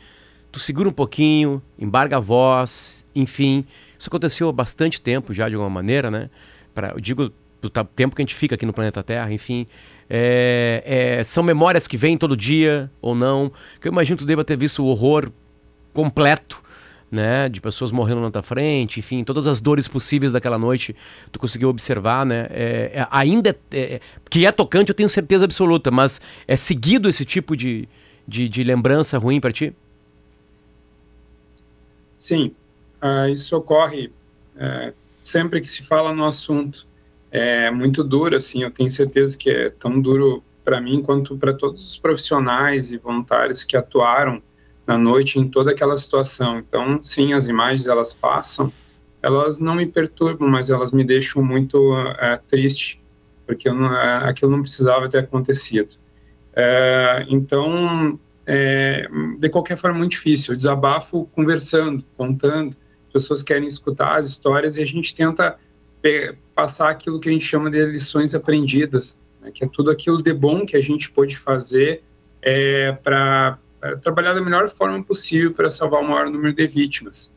tu 0.51 0.60
segura 0.60 0.88
um 0.88 0.94
pouquinho, 0.94 1.62
embarga 1.77 2.18
a 2.18 2.20
voz, 2.20 3.06
enfim. 3.15 3.65
Isso 3.98 4.10
aconteceu 4.10 4.50
há 4.50 4.51
bastante 4.51 5.01
tempo 5.01 5.34
já, 5.34 5.50
de 5.50 5.56
alguma 5.56 5.70
maneira, 5.70 6.12
né? 6.12 6.30
Eu 6.94 7.00
digo 7.00 7.32
do 7.62 7.70
tempo 7.70 8.15
que 8.15 8.22
a 8.22 8.25
gente 8.25 8.36
fica 8.36 8.56
aqui 8.56 8.65
no 8.65 8.74
planeta 8.74 9.01
Terra, 9.01 9.32
enfim. 9.32 9.65
É, 10.10 10.84
é, 11.20 11.24
são 11.24 11.44
memórias 11.44 11.88
que 11.88 11.96
vêm 11.96 12.18
todo 12.18 12.36
dia 12.36 12.92
ou 13.01 13.15
não. 13.15 13.51
Que 13.80 13.88
eu 13.88 13.92
imagino 13.92 14.18
que 14.18 14.24
tu 14.24 14.27
deva 14.27 14.44
ter 14.44 14.58
visto 14.58 14.84
o 14.84 14.88
horror 14.88 15.32
completo 15.94 16.62
né, 17.13 17.48
de 17.48 17.62
pessoas 17.62 17.92
morrendo 17.92 18.22
na 18.22 18.32
tua 18.32 18.42
frente, 18.42 19.00
enfim, 19.00 19.24
todas 19.24 19.46
as 19.46 19.62
dores 19.62 19.88
possíveis 19.88 20.32
daquela 20.32 20.58
noite, 20.58 20.96
tu 21.32 21.38
conseguiu 21.38 21.70
observar, 21.70 22.25
né? 22.25 22.48
É, 22.50 22.92
é, 22.96 23.08
ainda 23.12 23.56
é, 23.72 23.80
é, 23.80 24.00
que 24.27 24.48
é 24.48 24.51
tocante, 24.51 24.89
eu 24.89 24.96
tenho 24.96 25.08
certeza 25.08 25.46
absoluta, 25.46 25.92
mas 25.92 26.20
é 26.48 26.56
seguido 26.56 27.08
esse 27.08 27.24
tipo 27.24 27.56
de, 27.56 27.88
de, 28.27 28.50
de 28.50 28.63
lembrança 28.63 29.20
ruim 29.20 29.39
para 29.39 29.51
ti? 29.51 29.75
Sim, 32.18 32.56
uh, 33.00 33.30
isso 33.32 33.56
ocorre 33.56 34.08
uh, 34.56 34.92
sempre 35.24 35.62
que 35.62 35.68
se 35.68 35.84
fala 35.84 36.13
no 36.13 36.25
assunto. 36.25 36.86
É 37.32 37.72
muito 37.72 38.03
duro, 38.03 38.36
assim, 38.36 38.62
eu 38.62 38.70
tenho 38.70 38.89
certeza 38.89 39.38
que 39.38 39.50
é 39.50 39.70
tão 39.70 40.00
duro 40.00 40.44
para 40.63 40.80
mim 40.80 41.01
quanto 41.01 41.36
para 41.38 41.53
todos 41.53 41.89
os 41.89 41.98
profissionais 41.98 42.92
e 42.92 42.98
voluntários 42.98 43.63
que 43.63 43.75
atuaram 43.75 44.42
na 44.86 44.98
noite 44.98 45.39
em 45.39 45.48
toda 45.48 45.72
aquela 45.72 45.98
situação. 45.98 46.60
Então, 46.60 47.01
sim, 47.01 47.34
as 47.34 47.48
imagens 47.48 47.88
elas 47.88 48.13
passam, 48.13 48.72
elas 49.22 49.60
não 49.60 49.75
me 49.75 49.86
perturbam, 49.86 50.48
mas 50.48 50.70
elas 50.70 50.92
me 50.92 51.03
deixam 51.03 51.44
muito 51.44 51.96
é, 52.20 52.38
triste, 52.48 53.01
porque 53.48 53.70
não, 53.72 53.96
é, 53.96 54.30
aquilo 54.30 54.51
não 54.51 54.62
precisava 54.62 55.10
ter 55.10 55.20
acontecido. 55.20 55.96
É, 56.56 57.25
então, 57.30 58.20
é, 58.46 59.08
de 59.39 59.50
qualquer 59.50 59.77
forma, 59.77 59.98
muito 59.98 60.12
difícil. 60.12 60.53
Eu 60.53 60.58
desabafo 60.58 61.25
conversando, 61.34 62.03
contando. 62.18 62.77
Pessoas 63.13 63.43
querem 63.43 63.67
escutar 63.67 64.17
as 64.17 64.27
histórias 64.27 64.75
e 64.75 64.82
a 64.82 64.86
gente 64.86 65.15
tenta 65.15 65.58
passar 66.53 66.89
aquilo 66.89 67.20
que 67.20 67.29
a 67.29 67.32
gente 67.32 67.46
chama 67.46 67.70
de 67.72 67.86
lições 67.86 68.36
aprendidas, 68.36 69.17
né, 69.39 69.51
que 69.53 69.63
é 69.63 69.67
tudo 69.67 69.89
aquilo 69.89 70.22
de 70.22 70.34
bom 70.34 70.65
que 70.65 70.75
a 70.75 70.82
gente 70.82 71.10
pode 71.10 71.38
fazer 71.38 72.03
é, 72.41 72.91
para 72.91 73.58
trabalhar 74.01 74.34
da 74.34 74.41
melhor 74.41 74.67
forma 74.67 75.01
possível 75.01 75.53
para 75.53 75.70
salvar 75.70 76.01
o 76.01 76.08
maior 76.08 76.29
número 76.29 76.53
de 76.53 76.67
vítimas. 76.67 77.34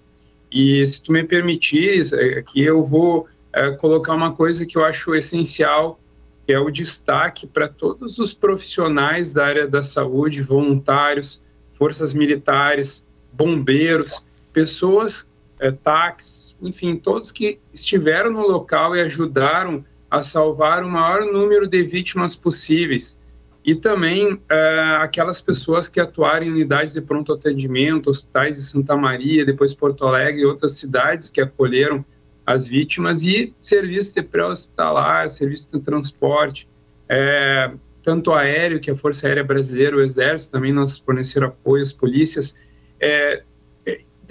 E 0.51 0.85
se 0.85 1.01
tu 1.01 1.13
me 1.13 1.23
permitires, 1.23 2.13
aqui 2.13 2.61
eu 2.63 2.83
vou 2.83 3.29
é, 3.53 3.71
colocar 3.73 4.15
uma 4.15 4.33
coisa 4.33 4.67
que 4.67 4.77
eu 4.77 4.85
acho 4.85 5.15
essencial 5.15 6.01
que 6.47 6.53
é 6.53 6.61
o 6.61 6.71
destaque 6.71 7.45
para 7.45 7.67
todos 7.67 8.19
os 8.19 8.33
profissionais 8.33 9.33
da 9.33 9.45
área 9.45 9.67
da 9.67 9.83
saúde, 9.83 10.41
voluntários, 10.41 11.43
forças 11.73 12.15
militares, 12.15 13.05
bombeiros, 13.33 14.25
pessoas, 14.53 15.29
é, 15.59 15.71
táxis, 15.71 16.57
enfim, 16.61 16.97
todos 16.97 17.33
que 17.33 17.61
estiveram 17.73 18.31
no 18.31 18.47
local 18.47 18.95
e 18.95 19.01
ajudaram 19.01 19.85
a 20.11 20.23
salvar 20.23 20.85
o 20.85 20.89
maior 20.89 21.25
número 21.25 21.67
de 21.67 21.83
vítimas 21.83 22.37
possíveis. 22.37 23.19
E 23.65 23.75
também 23.75 24.41
é, 24.49 24.99
aquelas 25.01 25.41
pessoas 25.41 25.89
que 25.89 25.99
atuaram 25.99 26.47
em 26.47 26.51
unidades 26.51 26.93
de 26.93 27.01
pronto 27.01 27.33
atendimento, 27.33 28.09
hospitais 28.09 28.57
de 28.57 28.63
Santa 28.63 28.97
Maria, 28.97 29.45
depois 29.45 29.75
Porto 29.75 30.07
Alegre 30.07 30.43
e 30.43 30.47
outras 30.47 30.73
cidades 30.73 31.29
que 31.29 31.41
acolheram 31.41 32.05
as 32.47 32.69
vítimas 32.69 33.25
e 33.25 33.53
serviço 33.61 34.15
de 34.15 34.23
pré-hospitalar, 34.23 35.29
serviço 35.29 35.73
de 35.73 35.81
transporte, 35.81 36.69
é, 37.09 37.73
tanto 38.05 38.33
aéreo, 38.33 38.79
que 38.79 38.89
a 38.89 38.95
Força 38.95 39.27
Aérea 39.27 39.43
Brasileira, 39.43 39.97
o 39.97 40.01
Exército 40.01 40.53
também 40.53 40.73
nos 40.73 40.97
forneceram 40.99 41.49
apoio, 41.49 41.83
as 41.83 41.93
polícias, 41.93 42.55
é 43.01 43.43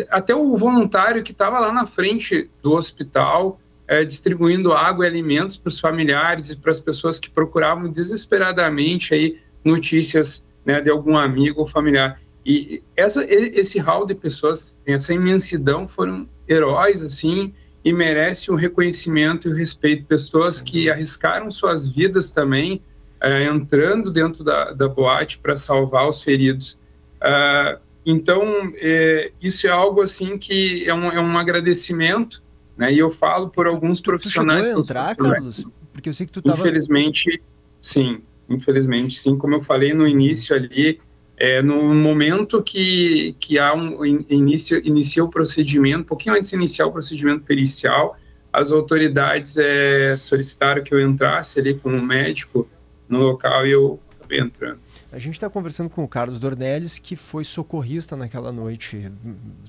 até 0.10 0.36
o 0.36 0.56
voluntário 0.56 1.24
que 1.24 1.32
estava 1.32 1.60
lá 1.60 1.72
na 1.72 1.86
frente 1.86 2.50
do 2.62 2.74
hospital, 2.74 3.60
é, 3.88 4.04
distribuindo 4.04 4.74
água 4.74 5.06
e 5.06 5.08
alimentos 5.08 5.58
para 5.58 5.70
os 5.70 5.80
familiares 5.80 6.50
e 6.50 6.56
para 6.56 6.72
as 6.72 6.80
pessoas 6.80 7.20
que 7.20 7.30
procuravam 7.30 7.90
desesperadamente 7.90 9.14
aí 9.14 9.40
notícias 9.64 10.46
né, 10.66 10.82
de 10.82 10.90
algum 10.90 11.18
amigo 11.18 11.62
ou 11.62 11.68
familiar. 11.68 12.20
E 12.46 12.84
essa, 12.96 13.26
esse 13.28 13.80
hall 13.80 14.06
de 14.06 14.14
pessoas, 14.14 14.80
essa 14.86 15.14
imensidão, 15.14 15.88
foram 15.88 16.28
heróis, 16.48 17.02
assim, 17.02 17.54
e 17.84 17.92
merece 17.92 18.52
um 18.52 18.56
reconhecimento 18.56 19.48
e 19.48 19.52
o 19.52 19.56
respeito. 19.56 20.06
Pessoas 20.06 20.62
que 20.62 20.90
arriscaram 20.90 21.50
suas 21.50 21.92
vidas 21.92 22.32
também, 22.32 22.82
é, 23.22 23.46
entrando 23.46 24.12
dentro 24.12 24.44
da, 24.44 24.72
da 24.72 24.88
boate 24.88 25.40
para 25.40 25.56
salvar 25.56 26.08
os 26.08 26.22
feridos. 26.22 26.80
Uh, 27.22 27.80
então, 28.06 28.72
é, 28.76 29.32
isso 29.42 29.66
é 29.66 29.72
algo 29.72 30.02
assim 30.02 30.38
que 30.38 30.88
é 30.88 30.94
um, 30.94 31.12
é 31.12 31.20
um 31.20 31.38
agradecimento, 31.38 32.44
né? 32.78 32.94
E 32.94 33.00
eu 33.00 33.10
falo 33.10 33.50
por 33.50 33.66
alguns 33.68 34.00
profissionais. 34.00 34.62
Tu 34.62 34.66
chegou 34.66 34.80
a 34.80 34.84
entrar, 34.84 35.16
Carlos? 35.16 35.66
Porque 35.92 36.10
eu 36.10 36.14
sei 36.14 36.26
que 36.26 36.32
tu 36.32 36.40
estava... 36.40 36.60
Infelizmente, 36.60 37.42
sim. 37.82 38.22
Infelizmente, 38.50 39.20
sim. 39.20 39.38
Como 39.38 39.56
eu 39.56 39.62
falei 39.62 39.94
no 39.94 40.08
início 40.08 40.56
ali, 40.56 41.00
é, 41.38 41.62
no 41.62 41.96
momento 41.96 42.62
que, 42.62 43.36
que 43.40 43.58
há 43.58 43.74
um 43.74 44.06
início, 44.06 44.80
inicia 44.86 45.24
o 45.24 45.30
procedimento, 45.30 46.02
um 46.02 46.04
pouquinho 46.04 46.36
antes 46.36 46.52
de 46.52 46.56
iniciar 46.56 46.86
o 46.86 46.92
procedimento 46.92 47.44
pericial, 47.44 48.18
as 48.54 48.72
autoridades 48.72 49.58
é, 49.58 50.16
solicitaram 50.16 50.84
que 50.84 50.94
eu 50.94 51.02
entrasse 51.02 51.60
ali 51.60 51.74
como 51.74 52.02
médico 52.02 52.70
no 53.10 53.20
local 53.20 53.68
e 53.68 53.72
eu 53.72 54.00
acabei 54.18 54.40
entrando. 54.40 54.80
A 55.12 55.20
gente 55.20 55.36
está 55.36 55.50
conversando 55.50 55.90
com 55.90 56.04
o 56.04 56.08
Carlos 56.08 56.40
Dornelles, 56.40 57.00
que 57.00 57.16
foi 57.16 57.44
socorrista 57.44 58.16
naquela 58.16 58.52
noite 58.52 59.12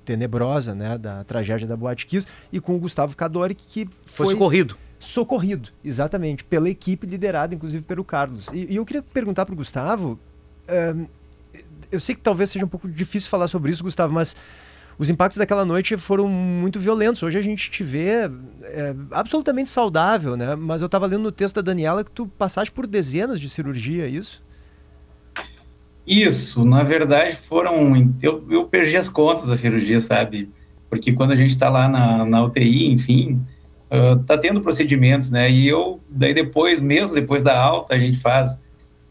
tenebrosa, 0.04 0.74
né, 0.74 0.98
da 0.98 1.22
tragédia 1.24 1.66
da 1.66 1.76
Boate 1.76 2.06
Kiss, 2.06 2.26
e 2.52 2.60
com 2.60 2.74
o 2.74 2.78
Gustavo 2.78 3.16
Cadori, 3.16 3.54
que 3.54 3.86
foi, 4.04 4.26
foi 4.26 4.34
socorrido. 4.34 4.76
Socorrido, 4.98 5.68
exatamente, 5.84 6.42
pela 6.42 6.68
equipe 6.68 7.06
liderada, 7.06 7.54
inclusive, 7.54 7.84
pelo 7.84 8.02
Carlos. 8.02 8.48
E, 8.52 8.72
e 8.72 8.76
eu 8.76 8.84
queria 8.84 9.02
perguntar 9.02 9.44
para 9.44 9.52
o 9.52 9.56
Gustavo, 9.56 10.18
eu 11.90 12.00
sei 12.00 12.14
que 12.14 12.20
talvez 12.20 12.50
seja 12.50 12.64
um 12.64 12.68
pouco 12.68 12.88
difícil 12.88 13.30
falar 13.30 13.48
sobre 13.48 13.70
isso, 13.70 13.84
Gustavo, 13.84 14.12
mas 14.12 14.34
os 14.98 15.10
impactos 15.10 15.38
daquela 15.38 15.64
noite 15.64 15.96
foram 15.96 16.26
muito 16.26 16.80
violentos. 16.80 17.22
Hoje 17.22 17.38
a 17.38 17.42
gente 17.42 17.70
te 17.70 17.84
vê 17.84 18.30
é, 18.62 18.94
absolutamente 19.10 19.68
saudável, 19.68 20.36
né? 20.36 20.54
Mas 20.56 20.80
eu 20.80 20.86
estava 20.86 21.06
lendo 21.06 21.22
no 21.22 21.32
texto 21.32 21.56
da 21.56 21.62
Daniela 21.62 22.02
que 22.02 22.10
tu 22.10 22.26
passaste 22.26 22.72
por 22.72 22.86
dezenas 22.86 23.40
de 23.40 23.48
cirurgia, 23.48 24.06
é 24.06 24.08
isso? 24.08 24.42
Isso, 26.06 26.64
na 26.64 26.82
verdade 26.82 27.34
foram. 27.34 28.14
Eu, 28.22 28.44
eu 28.48 28.64
perdi 28.66 28.96
as 28.96 29.08
contas 29.08 29.48
da 29.48 29.56
cirurgia, 29.56 29.98
sabe? 29.98 30.48
Porque 30.88 31.12
quando 31.12 31.32
a 31.32 31.36
gente 31.36 31.50
está 31.50 31.68
lá 31.68 31.88
na, 31.88 32.24
na 32.24 32.44
UTI, 32.44 32.92
enfim, 32.92 33.42
uh, 33.90 34.16
tá 34.24 34.38
tendo 34.38 34.60
procedimentos, 34.60 35.30
né? 35.30 35.50
E 35.50 35.66
eu, 35.66 36.00
daí 36.08 36.32
depois, 36.32 36.80
mesmo 36.80 37.14
depois 37.14 37.42
da 37.42 37.58
alta, 37.58 37.94
a 37.94 37.98
gente 37.98 38.18
faz 38.18 38.64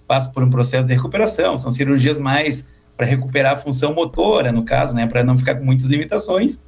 passa 0.07 0.29
por 0.31 0.43
um 0.43 0.49
processo 0.49 0.87
de 0.87 0.93
recuperação, 0.93 1.57
são 1.57 1.71
cirurgias 1.71 2.19
mais 2.19 2.67
para 2.95 3.05
recuperar 3.05 3.53
a 3.53 3.57
função 3.57 3.93
motora, 3.93 4.51
no 4.51 4.63
caso, 4.63 4.95
né, 4.95 5.05
para 5.05 5.23
não 5.23 5.37
ficar 5.37 5.55
com 5.55 5.65
muitas 5.65 5.87
limitações. 5.87 6.61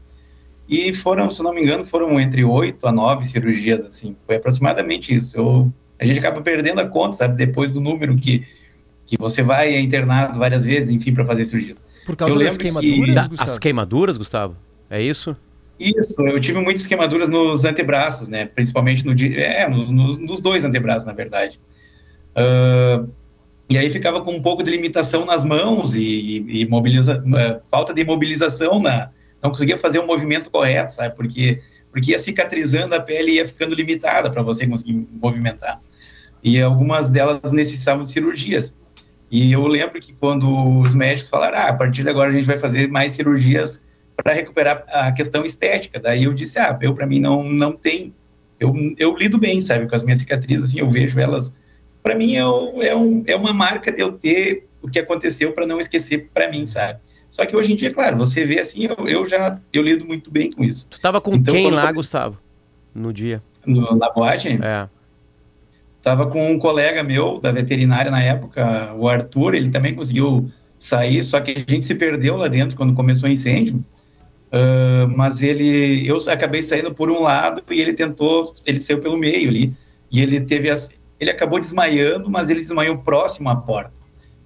E 0.67 0.93
foram, 0.93 1.29
se 1.29 1.41
não 1.41 1.53
me 1.53 1.62
engano, 1.62 1.86
foram 1.86 2.19
entre 2.19 2.43
oito 2.43 2.86
a 2.88 2.91
nove 2.91 3.25
cirurgias, 3.25 3.86
assim, 3.86 4.15
foi 4.24 4.36
aproximadamente 4.36 5.15
isso. 5.15 5.38
Eu, 5.38 5.74
a 6.00 6.05
gente 6.05 6.19
acaba 6.19 6.41
perdendo 6.41 6.81
a 6.81 6.88
conta, 6.88 7.13
sabe, 7.13 7.38
depois 7.38 7.72
do 7.72 7.79
número 7.79 8.17
que, 8.17 8.46
que 9.07 9.17
você 9.17 9.41
vai 9.41 9.79
internado 9.79 10.37
várias 10.37 10.63
vezes, 10.63 10.91
enfim, 10.91 11.13
para 11.13 11.25
fazer 11.25 11.45
cirurgias. 11.45 11.83
Por 12.05 12.15
causa 12.15 12.37
das 12.37 12.57
queimaduras, 12.57 13.27
que... 13.27 13.35
As 13.39 13.57
queimaduras, 13.57 14.17
Gustavo? 14.17 14.55
É 14.89 15.01
isso? 15.01 15.35
Isso, 15.79 16.21
eu 16.23 16.39
tive 16.39 16.59
muitas 16.59 16.85
queimaduras 16.85 17.29
nos 17.29 17.63
antebraços, 17.63 18.27
né, 18.27 18.45
principalmente 18.45 19.05
no, 19.05 19.13
é, 19.13 19.69
nos, 19.69 20.17
nos 20.17 20.41
dois 20.41 20.65
antebraços, 20.65 21.05
na 21.05 21.13
verdade. 21.13 21.59
Uh, 22.35 23.09
e 23.69 23.77
aí 23.77 23.89
ficava 23.89 24.21
com 24.21 24.31
um 24.31 24.41
pouco 24.41 24.63
de 24.63 24.71
limitação 24.71 25.25
nas 25.25 25.43
mãos 25.43 25.95
e, 25.95 26.45
e 26.47 26.65
mobiliza, 26.67 27.19
uh, 27.19 27.61
falta 27.69 27.93
de 27.93 28.03
mobilização, 28.03 28.79
na, 28.79 29.11
não 29.41 29.51
conseguia 29.51 29.77
fazer 29.77 29.99
o 29.99 30.03
um 30.03 30.07
movimento 30.07 30.49
correto, 30.49 30.95
sabe? 30.95 31.15
Porque, 31.15 31.61
porque 31.91 32.11
ia 32.11 32.19
cicatrizando 32.19 32.95
a 32.95 32.99
pele 32.99 33.33
e 33.33 33.35
ia 33.35 33.45
ficando 33.45 33.75
limitada 33.75 34.31
para 34.31 34.41
você 34.41 34.65
conseguir 34.65 35.07
movimentar. 35.11 35.79
E 36.43 36.61
algumas 36.61 37.09
delas 37.09 37.51
necessitavam 37.51 38.01
de 38.01 38.09
cirurgias. 38.09 38.75
E 39.29 39.51
eu 39.51 39.65
lembro 39.67 40.00
que 40.00 40.13
quando 40.13 40.79
os 40.79 40.96
médicos 40.96 41.29
falaram, 41.29 41.57
ah, 41.57 41.67
a 41.69 41.74
partir 41.74 42.03
de 42.03 42.10
agora 42.10 42.29
a 42.29 42.31
gente 42.34 42.46
vai 42.46 42.57
fazer 42.57 42.88
mais 42.88 43.12
cirurgias 43.12 43.86
para 44.15 44.34
recuperar 44.34 44.86
a 44.88 45.12
questão 45.12 45.43
estética. 45.43 46.00
Daí 46.00 46.24
eu 46.24 46.34
disse, 46.34 46.57
ah, 46.60 46.77
eu 46.81 46.93
para 46.93 47.05
mim 47.05 47.19
não 47.19 47.43
não 47.43 47.74
tem, 47.74 48.13
eu, 48.60 48.74
eu 48.98 49.15
lido 49.15 49.38
bem, 49.38 49.62
sabe, 49.62 49.88
com 49.88 49.96
as 49.96 50.03
minhas 50.03 50.19
cicatrizes, 50.19 50.69
assim, 50.69 50.79
eu 50.79 50.88
vejo 50.88 51.19
elas 51.19 51.57
para 52.01 52.15
mim 52.15 52.36
é, 52.36 52.39
é, 52.39 52.96
um, 52.96 53.24
é 53.27 53.36
uma 53.36 53.51
marca 53.51 53.91
de 53.91 54.01
eu 54.01 54.13
ter 54.13 54.65
o 54.81 54.89
que 54.89 54.98
aconteceu 54.98 55.51
para 55.51 55.67
não 55.67 55.79
esquecer 55.79 56.29
para 56.34 56.50
mim, 56.50 56.65
sabe? 56.65 57.00
Só 57.29 57.46
que 57.46 57.55
hoje 57.55 57.74
em 57.74 57.75
dia, 57.75 57.93
claro, 57.93 58.17
você 58.17 58.46
vê 58.46 58.60
assim, 58.60 58.86
eu, 58.86 59.07
eu 59.07 59.25
já 59.27 59.60
eu 59.74 59.84
lido 59.84 60.05
muito 60.05 60.31
bem 60.31 60.51
com 60.51 60.63
isso. 60.63 60.89
Tu 60.89 61.01
tava 61.01 61.19
com 61.19 61.36
então, 61.36 61.53
quem 61.53 61.69
lá, 61.69 61.91
Gustavo, 61.91 62.38
no 62.96 63.12
dia? 63.12 63.43
No, 63.65 63.96
na 63.98 64.10
boate? 64.10 64.57
É. 64.63 64.88
Tava 66.07 66.25
com 66.27 66.53
um 66.53 66.57
colega 66.57 67.03
meu 67.03 67.37
da 67.37 67.51
veterinária 67.51 68.09
na 68.09 68.23
época, 68.23 68.93
o 68.97 69.09
Arthur, 69.09 69.55
ele 69.55 69.67
também 69.69 69.93
conseguiu 69.93 70.49
sair, 70.77 71.21
só 71.21 71.41
que 71.41 71.51
a 71.51 71.69
gente 71.69 71.83
se 71.83 71.95
perdeu 71.95 72.37
lá 72.37 72.47
dentro 72.47 72.77
quando 72.77 72.93
começou 72.93 73.27
o 73.27 73.31
incêndio. 73.33 73.83
Uh, 74.47 75.05
mas 75.17 75.43
ele, 75.43 76.07
eu 76.07 76.15
acabei 76.31 76.61
saindo 76.61 76.93
por 76.93 77.11
um 77.11 77.23
lado 77.23 77.61
e 77.69 77.81
ele 77.81 77.91
tentou, 77.91 78.55
ele 78.65 78.79
saiu 78.79 79.01
pelo 79.01 79.17
meio 79.17 79.49
ali 79.49 79.73
e 80.09 80.21
ele 80.21 80.39
teve 80.39 80.69
as, 80.69 80.91
ele 81.19 81.29
acabou 81.29 81.59
desmaiando, 81.59 82.31
mas 82.31 82.49
ele 82.49 82.61
desmaiou 82.61 82.99
próximo 82.99 83.49
à 83.49 83.57
porta. 83.57 83.99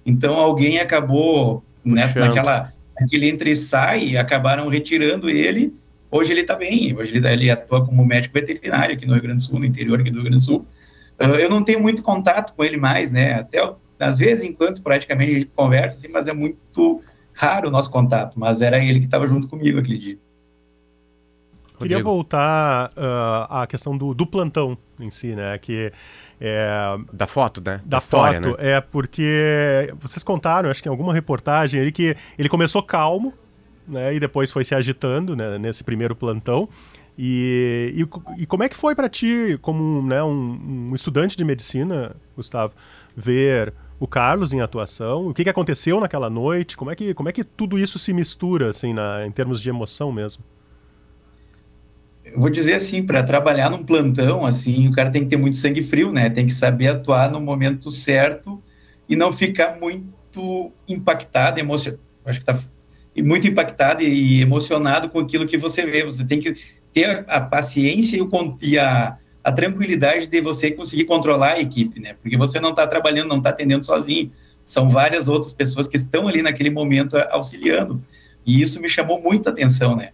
Então 0.04 0.34
alguém 0.34 0.80
acabou 0.80 1.62
nessa, 1.84 2.18
naquela 2.18 2.72
aquele 2.96 3.28
entra 3.28 3.48
e 3.48 3.54
sai, 3.54 4.16
acabaram 4.16 4.68
retirando 4.68 5.30
ele. 5.30 5.72
Hoje 6.10 6.32
ele 6.32 6.40
está 6.40 6.56
bem, 6.56 6.92
hoje 6.92 7.16
ele, 7.16 7.28
ele, 7.28 7.50
atua 7.50 7.86
como 7.86 8.04
médico 8.04 8.34
veterinário 8.34 8.96
aqui 8.96 9.06
no 9.06 9.12
Rio 9.12 9.22
Grande 9.22 9.38
do 9.38 9.44
Sul, 9.44 9.60
no 9.60 9.64
interior 9.64 10.00
aqui 10.00 10.10
do 10.10 10.16
Rio 10.16 10.24
Grande 10.24 10.38
do 10.38 10.42
Sul. 10.42 10.66
Uh, 11.22 11.36
eu 11.36 11.48
não 11.48 11.62
tenho 11.62 11.80
muito 11.80 12.02
contato 12.02 12.54
com 12.54 12.64
ele 12.64 12.76
mais, 12.76 13.10
né? 13.10 13.34
Até 13.34 13.60
às 13.98 14.18
vezes, 14.18 14.44
enquanto 14.44 14.82
praticamente 14.82 15.30
a 15.30 15.34
gente 15.34 15.46
conversa, 15.46 15.98
assim, 15.98 16.08
mas 16.08 16.26
é 16.26 16.32
muito 16.32 17.02
raro 17.32 17.68
o 17.68 17.70
nosso 17.70 17.90
contato. 17.90 18.38
Mas 18.38 18.60
era 18.60 18.78
ele 18.78 18.98
que 18.98 19.04
estava 19.04 19.26
junto 19.26 19.48
comigo 19.48 19.78
aquele 19.78 19.98
dia. 19.98 20.18
Queria 21.78 22.02
voltar 22.02 22.90
uh, 22.90 23.52
à 23.52 23.66
questão 23.66 23.96
do, 23.96 24.14
do 24.14 24.26
plantão 24.26 24.78
em 25.00 25.10
si, 25.10 25.34
né? 25.34 25.58
Que 25.58 25.92
é, 26.40 26.96
da 27.12 27.26
foto, 27.26 27.60
né? 27.60 27.78
Da, 27.78 27.96
da 27.96 27.98
história, 27.98 28.40
foto, 28.40 28.60
né? 28.60 28.70
é 28.70 28.80
porque 28.80 29.92
vocês 30.00 30.22
contaram, 30.22 30.70
acho 30.70 30.82
que 30.82 30.88
em 30.88 30.90
alguma 30.90 31.12
reportagem, 31.12 31.80
ele 31.80 31.92
que 31.92 32.16
ele 32.38 32.48
começou 32.48 32.82
calmo, 32.82 33.34
né? 33.86 34.14
E 34.14 34.20
depois 34.20 34.50
foi 34.50 34.64
se 34.64 34.74
agitando, 34.74 35.34
né? 35.34 35.58
Nesse 35.58 35.82
primeiro 35.82 36.14
plantão. 36.14 36.68
E, 37.18 37.94
e, 37.94 38.42
e 38.42 38.46
como 38.46 38.62
é 38.62 38.68
que 38.68 38.76
foi 38.76 38.94
para 38.94 39.08
ti, 39.08 39.58
como 39.60 40.02
né, 40.06 40.22
um, 40.22 40.88
um, 40.90 40.94
estudante 40.94 41.36
de 41.36 41.44
medicina, 41.44 42.16
Gustavo, 42.34 42.74
ver 43.14 43.74
o 44.00 44.06
Carlos 44.06 44.52
em 44.52 44.60
atuação? 44.60 45.28
O 45.28 45.34
que, 45.34 45.44
que 45.44 45.50
aconteceu 45.50 46.00
naquela 46.00 46.30
noite? 46.30 46.76
Como 46.76 46.90
é 46.90 46.96
que, 46.96 47.12
como 47.12 47.28
é 47.28 47.32
que 47.32 47.44
tudo 47.44 47.78
isso 47.78 47.98
se 47.98 48.12
mistura, 48.12 48.70
assim, 48.70 48.92
na, 48.94 49.26
em 49.26 49.30
termos 49.30 49.60
de 49.60 49.68
emoção 49.68 50.10
mesmo? 50.10 50.42
eu 52.32 52.40
vou 52.40 52.50
dizer 52.50 52.74
assim, 52.74 53.04
para 53.04 53.22
trabalhar 53.22 53.68
num 53.68 53.84
plantão, 53.84 54.46
assim, 54.46 54.88
o 54.88 54.92
cara 54.92 55.10
tem 55.10 55.22
que 55.22 55.28
ter 55.28 55.36
muito 55.36 55.56
sangue 55.56 55.82
frio, 55.82 56.10
né? 56.10 56.30
Tem 56.30 56.46
que 56.46 56.52
saber 56.52 56.88
atuar 56.88 57.30
no 57.30 57.40
momento 57.40 57.90
certo 57.90 58.62
e 59.08 59.14
não 59.14 59.30
ficar 59.30 59.78
muito 59.78 60.72
impactado, 60.88 61.60
emocionado, 61.60 62.02
acho 62.24 62.38
que 62.40 62.44
tá 62.44 62.58
muito 63.16 63.46
impactado 63.46 64.02
e 64.02 64.40
emocionado 64.40 65.08
com 65.08 65.18
aquilo 65.18 65.46
que 65.46 65.58
você 65.58 65.84
vê. 65.84 66.04
Você 66.04 66.24
tem 66.24 66.38
que 66.38 66.54
ter 66.92 67.24
a 67.28 67.40
paciência 67.40 68.16
e, 68.16 68.22
o, 68.22 68.58
e 68.60 68.78
a, 68.78 69.18
a 69.42 69.52
tranquilidade 69.52 70.28
de 70.28 70.40
você 70.40 70.70
conseguir 70.70 71.04
controlar 71.04 71.52
a 71.52 71.60
equipe, 71.60 72.00
né? 72.00 72.14
Porque 72.22 72.36
você 72.36 72.60
não 72.60 72.70
está 72.70 72.86
trabalhando, 72.86 73.28
não 73.28 73.38
está 73.38 73.50
atendendo 73.50 73.84
sozinho. 73.84 74.30
São 74.64 74.88
várias 74.88 75.28
outras 75.28 75.52
pessoas 75.52 75.88
que 75.88 75.96
estão 75.96 76.28
ali 76.28 76.40
naquele 76.42 76.70
momento 76.70 77.16
auxiliando. 77.30 78.00
E 78.46 78.62
isso 78.62 78.80
me 78.80 78.88
chamou 78.88 79.20
muita 79.20 79.50
atenção, 79.50 79.96
né? 79.96 80.10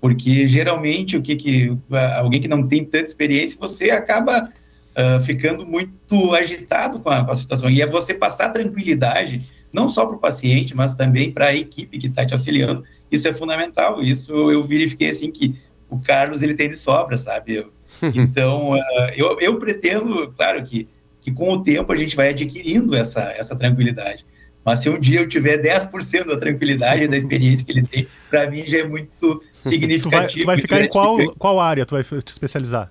porque 0.00 0.46
geralmente 0.46 1.16
o 1.16 1.22
que, 1.22 1.36
que 1.36 1.76
alguém 2.16 2.40
que 2.40 2.48
não 2.48 2.66
tem 2.66 2.84
tanta 2.84 3.06
experiência, 3.06 3.58
você 3.58 3.90
acaba 3.90 4.44
uh, 4.44 5.20
ficando 5.20 5.66
muito 5.66 6.34
agitado 6.34 7.00
com 7.00 7.10
a, 7.10 7.24
com 7.24 7.30
a, 7.30 7.34
situação. 7.34 7.68
E 7.68 7.82
é 7.82 7.86
você 7.86 8.14
passar 8.14 8.50
tranquilidade, 8.50 9.42
não 9.72 9.88
só 9.88 10.06
para 10.06 10.16
o 10.16 10.18
paciente, 10.18 10.74
mas 10.74 10.92
também 10.92 11.30
para 11.30 11.46
a 11.46 11.54
equipe 11.54 11.98
que 11.98 12.06
está 12.06 12.24
te 12.24 12.32
auxiliando. 12.32 12.84
Isso 13.10 13.28
é 13.28 13.32
fundamental. 13.32 14.02
Isso 14.02 14.32
eu 14.50 14.62
verifiquei 14.62 15.10
assim 15.10 15.30
que 15.30 15.54
o 15.88 15.98
Carlos 15.98 16.42
ele 16.42 16.54
tem 16.54 16.68
de 16.68 16.76
sobra, 16.76 17.16
sabe? 17.16 17.66
Então 18.14 18.72
uh, 18.72 19.10
eu, 19.16 19.38
eu 19.40 19.58
pretendo, 19.58 20.30
claro 20.36 20.62
que 20.62 20.86
que 21.20 21.32
com 21.32 21.52
o 21.52 21.62
tempo 21.62 21.90
a 21.90 21.96
gente 21.96 22.14
vai 22.14 22.30
adquirindo 22.30 22.94
essa 22.94 23.32
essa 23.32 23.56
tranquilidade. 23.56 24.26
Mas 24.64 24.80
se 24.80 24.90
um 24.90 25.00
dia 25.00 25.20
eu 25.20 25.28
tiver 25.28 25.62
10% 25.62 26.26
da 26.26 26.36
tranquilidade 26.36 27.08
da 27.08 27.16
experiência 27.16 27.64
que 27.64 27.72
ele 27.72 27.86
tem, 27.86 28.06
para 28.28 28.50
mim 28.50 28.66
já 28.66 28.80
é 28.80 28.86
muito 28.86 29.42
significativo. 29.58 30.44
tu, 30.44 30.46
vai, 30.46 30.58
tu 30.58 30.68
vai 30.68 30.80
ficar 30.80 30.80
em 30.82 30.88
qual, 30.88 31.16
qual 31.38 31.58
área 31.58 31.86
tu 31.86 31.94
vai 31.94 32.04
te 32.04 32.30
especializar? 32.30 32.90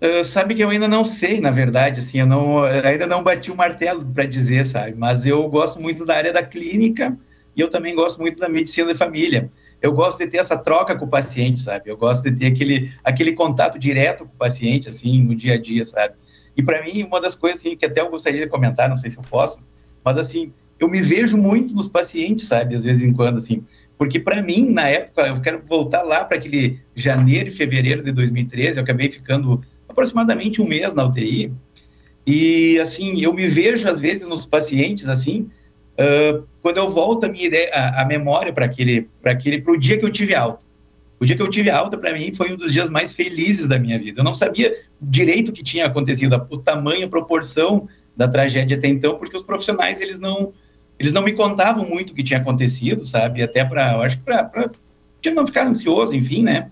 Uh, 0.00 0.24
sabe 0.24 0.54
que 0.54 0.64
eu 0.64 0.70
ainda 0.70 0.88
não 0.88 1.04
sei, 1.04 1.40
na 1.40 1.50
verdade, 1.50 2.00
assim, 2.00 2.20
eu 2.20 2.26
não, 2.26 2.64
ainda 2.64 3.06
não 3.06 3.22
bati 3.22 3.50
o 3.50 3.56
martelo 3.56 4.04
para 4.04 4.24
dizer, 4.24 4.64
sabe? 4.64 4.94
Mas 4.96 5.26
eu 5.26 5.46
gosto 5.48 5.80
muito 5.80 6.06
da 6.06 6.16
área 6.16 6.32
da 6.32 6.42
clínica 6.42 7.16
e 7.54 7.60
eu 7.60 7.68
também 7.68 7.94
gosto 7.94 8.18
muito 8.18 8.38
da 8.38 8.48
medicina 8.48 8.92
de 8.92 8.98
família. 8.98 9.50
Eu 9.82 9.92
gosto 9.92 10.18
de 10.18 10.26
ter 10.26 10.38
essa 10.38 10.56
troca 10.56 10.96
com 10.96 11.04
o 11.04 11.08
paciente, 11.08 11.60
sabe? 11.60 11.90
Eu 11.90 11.96
gosto 11.96 12.30
de 12.30 12.38
ter 12.38 12.46
aquele, 12.46 12.92
aquele 13.04 13.32
contato 13.32 13.78
direto 13.78 14.24
com 14.24 14.32
o 14.32 14.38
paciente, 14.38 14.88
assim, 14.88 15.22
no 15.22 15.34
dia 15.34 15.54
a 15.54 15.58
dia, 15.58 15.84
sabe? 15.84 16.14
E 16.56 16.62
para 16.62 16.82
mim, 16.82 17.02
uma 17.02 17.20
das 17.20 17.34
coisas 17.34 17.60
assim, 17.60 17.76
que 17.76 17.84
até 17.84 18.00
eu 18.00 18.10
gostaria 18.10 18.40
de 18.40 18.46
comentar, 18.46 18.88
não 18.88 18.96
sei 18.96 19.10
se 19.10 19.18
eu 19.18 19.24
posso, 19.28 19.58
mas 20.04 20.16
assim, 20.16 20.52
eu 20.78 20.88
me 20.88 21.02
vejo 21.02 21.36
muito 21.36 21.74
nos 21.74 21.88
pacientes, 21.88 22.48
sabe, 22.48 22.74
às 22.74 22.84
vezes 22.84 23.04
em 23.04 23.12
quando, 23.12 23.36
assim, 23.36 23.62
porque 23.98 24.18
para 24.18 24.42
mim, 24.42 24.70
na 24.70 24.88
época, 24.88 25.26
eu 25.26 25.40
quero 25.40 25.62
voltar 25.66 26.02
lá 26.02 26.24
para 26.24 26.38
aquele 26.38 26.80
janeiro 26.94 27.48
e 27.48 27.52
fevereiro 27.52 28.02
de 28.02 28.12
2013, 28.12 28.78
eu 28.78 28.82
acabei 28.82 29.10
ficando 29.10 29.62
aproximadamente 30.00 30.62
um 30.62 30.66
mês 30.66 30.94
na 30.94 31.04
UTI, 31.04 31.52
e 32.26 32.78
assim, 32.78 33.22
eu 33.22 33.32
me 33.32 33.46
vejo 33.46 33.88
às 33.88 34.00
vezes 34.00 34.26
nos 34.26 34.46
pacientes, 34.46 35.08
assim, 35.08 35.48
uh, 35.98 36.42
quando 36.62 36.78
eu 36.78 36.88
volto 36.88 37.24
a 37.24 37.28
minha 37.28 37.46
ideia, 37.46 37.70
a, 37.72 38.02
a 38.02 38.04
memória 38.06 38.52
para 38.52 38.64
aquele, 38.64 39.08
para 39.22 39.32
aquele, 39.32 39.60
para 39.60 39.72
o 39.72 39.78
dia 39.78 39.98
que 39.98 40.04
eu 40.04 40.10
tive 40.10 40.34
alta. 40.34 40.64
O 41.18 41.24
dia 41.26 41.36
que 41.36 41.42
eu 41.42 41.50
tive 41.50 41.68
alta, 41.68 41.98
para 41.98 42.14
mim, 42.14 42.32
foi 42.32 42.52
um 42.52 42.56
dos 42.56 42.72
dias 42.72 42.88
mais 42.88 43.12
felizes 43.12 43.68
da 43.68 43.78
minha 43.78 43.98
vida. 43.98 44.20
Eu 44.20 44.24
não 44.24 44.32
sabia 44.32 44.74
direito 45.00 45.50
o 45.50 45.52
que 45.52 45.62
tinha 45.62 45.86
acontecido, 45.86 46.46
o 46.48 46.58
tamanho, 46.58 47.04
a 47.04 47.10
proporção 47.10 47.86
da 48.16 48.26
tragédia 48.26 48.76
até 48.76 48.88
então, 48.88 49.18
porque 49.18 49.36
os 49.36 49.42
profissionais 49.42 50.00
eles 50.00 50.18
não 50.18 50.52
eles 50.98 51.14
não 51.14 51.22
me 51.22 51.32
contavam 51.32 51.88
muito 51.88 52.10
o 52.10 52.14
que 52.14 52.22
tinha 52.22 52.38
acontecido, 52.38 53.06
sabe? 53.06 53.42
Até 53.42 53.64
para, 53.64 53.94
eu 53.94 54.02
acho 54.02 54.18
que 54.18 54.22
para 54.22 54.70
não 55.34 55.46
ficar 55.46 55.66
ansioso, 55.66 56.14
enfim, 56.14 56.42
né? 56.42 56.70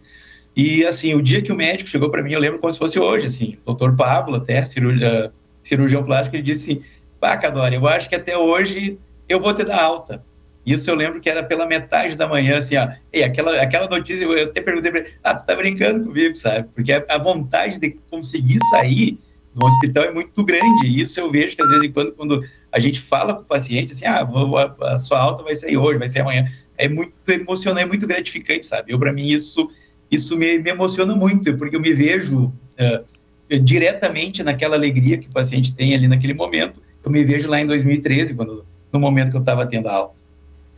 E 0.56 0.84
assim, 0.84 1.14
o 1.14 1.22
dia 1.22 1.40
que 1.40 1.52
o 1.52 1.56
médico 1.56 1.88
chegou 1.88 2.10
para 2.10 2.22
mim, 2.22 2.32
eu 2.32 2.40
lembro 2.40 2.58
como 2.58 2.70
se 2.72 2.78
fosse 2.78 2.98
hoje, 2.98 3.26
assim, 3.26 3.58
doutor 3.64 3.94
Pablo, 3.94 4.36
até 4.36 4.64
cirurgião 4.64 6.04
plástico, 6.04 6.36
ele 6.36 6.42
disse 6.42 6.72
assim: 6.72 6.82
"Pá, 7.20 7.40
eu 7.72 7.86
acho 7.86 8.08
que 8.08 8.14
até 8.14 8.36
hoje 8.36 8.98
eu 9.28 9.40
vou 9.40 9.54
te 9.54 9.64
dar 9.64 9.80
alta". 9.82 10.24
Isso 10.68 10.90
eu 10.90 10.94
lembro 10.94 11.18
que 11.18 11.30
era 11.30 11.42
pela 11.42 11.64
metade 11.64 12.14
da 12.14 12.28
manhã, 12.28 12.58
assim, 12.58 12.76
ó. 12.76 12.90
E 13.10 13.24
aquela, 13.24 13.58
aquela 13.58 13.88
notícia, 13.88 14.22
eu 14.22 14.44
até 14.44 14.60
perguntei 14.60 14.90
para 14.90 15.00
ele, 15.00 15.14
ah, 15.24 15.34
tu 15.34 15.46
tá 15.46 15.56
brincando 15.56 16.04
comigo, 16.04 16.34
sabe? 16.34 16.68
Porque 16.74 16.92
a, 16.92 17.16
vontade 17.16 17.80
de 17.80 17.96
conseguir 18.10 18.58
sair 18.68 19.18
no 19.54 19.66
hospital 19.66 20.04
é 20.04 20.12
muito 20.12 20.44
grande. 20.44 20.86
E 20.86 21.00
isso 21.00 21.18
eu 21.18 21.30
vejo 21.30 21.56
que, 21.56 21.62
às 21.62 21.70
vezes, 21.70 21.90
quando, 21.90 22.12
quando 22.12 22.44
a 22.70 22.78
gente 22.78 23.00
fala 23.00 23.34
com 23.34 23.40
o 23.40 23.46
paciente, 23.46 23.92
assim, 23.92 24.04
ah, 24.04 24.22
vou, 24.22 24.58
a, 24.58 24.76
a 24.80 24.98
sua 24.98 25.18
alta 25.18 25.42
vai 25.42 25.54
sair 25.54 25.78
hoje, 25.78 25.98
vai 25.98 26.08
ser 26.08 26.20
amanhã. 26.20 26.46
É 26.76 26.86
muito 26.86 27.14
emocionante, 27.28 27.84
é 27.84 27.86
muito 27.86 28.06
gratificante, 28.06 28.66
sabe? 28.66 28.92
Eu, 28.92 28.98
para 28.98 29.10
mim, 29.10 29.26
isso, 29.26 29.70
isso 30.10 30.36
me, 30.36 30.58
me, 30.58 30.70
emociona 30.70 31.14
muito, 31.14 31.56
porque 31.56 31.76
eu 31.76 31.80
me 31.80 31.92
vejo 31.92 32.44
uh, 32.46 33.58
diretamente 33.60 34.42
naquela 34.42 34.76
alegria 34.76 35.18
que 35.18 35.28
o 35.28 35.30
paciente 35.30 35.74
tem 35.74 35.94
ali 35.94 36.08
naquele 36.08 36.34
momento. 36.34 36.82
Eu 37.04 37.10
me 37.10 37.24
vejo 37.24 37.48
lá 37.48 37.60
em 37.60 37.66
2013, 37.66 38.34
quando, 38.34 38.64
no 38.92 39.00
momento 39.00 39.30
que 39.30 39.36
eu 39.36 39.40
estava 39.40 39.66
tendo 39.66 39.88
a 39.88 39.92
alta. 39.92 40.18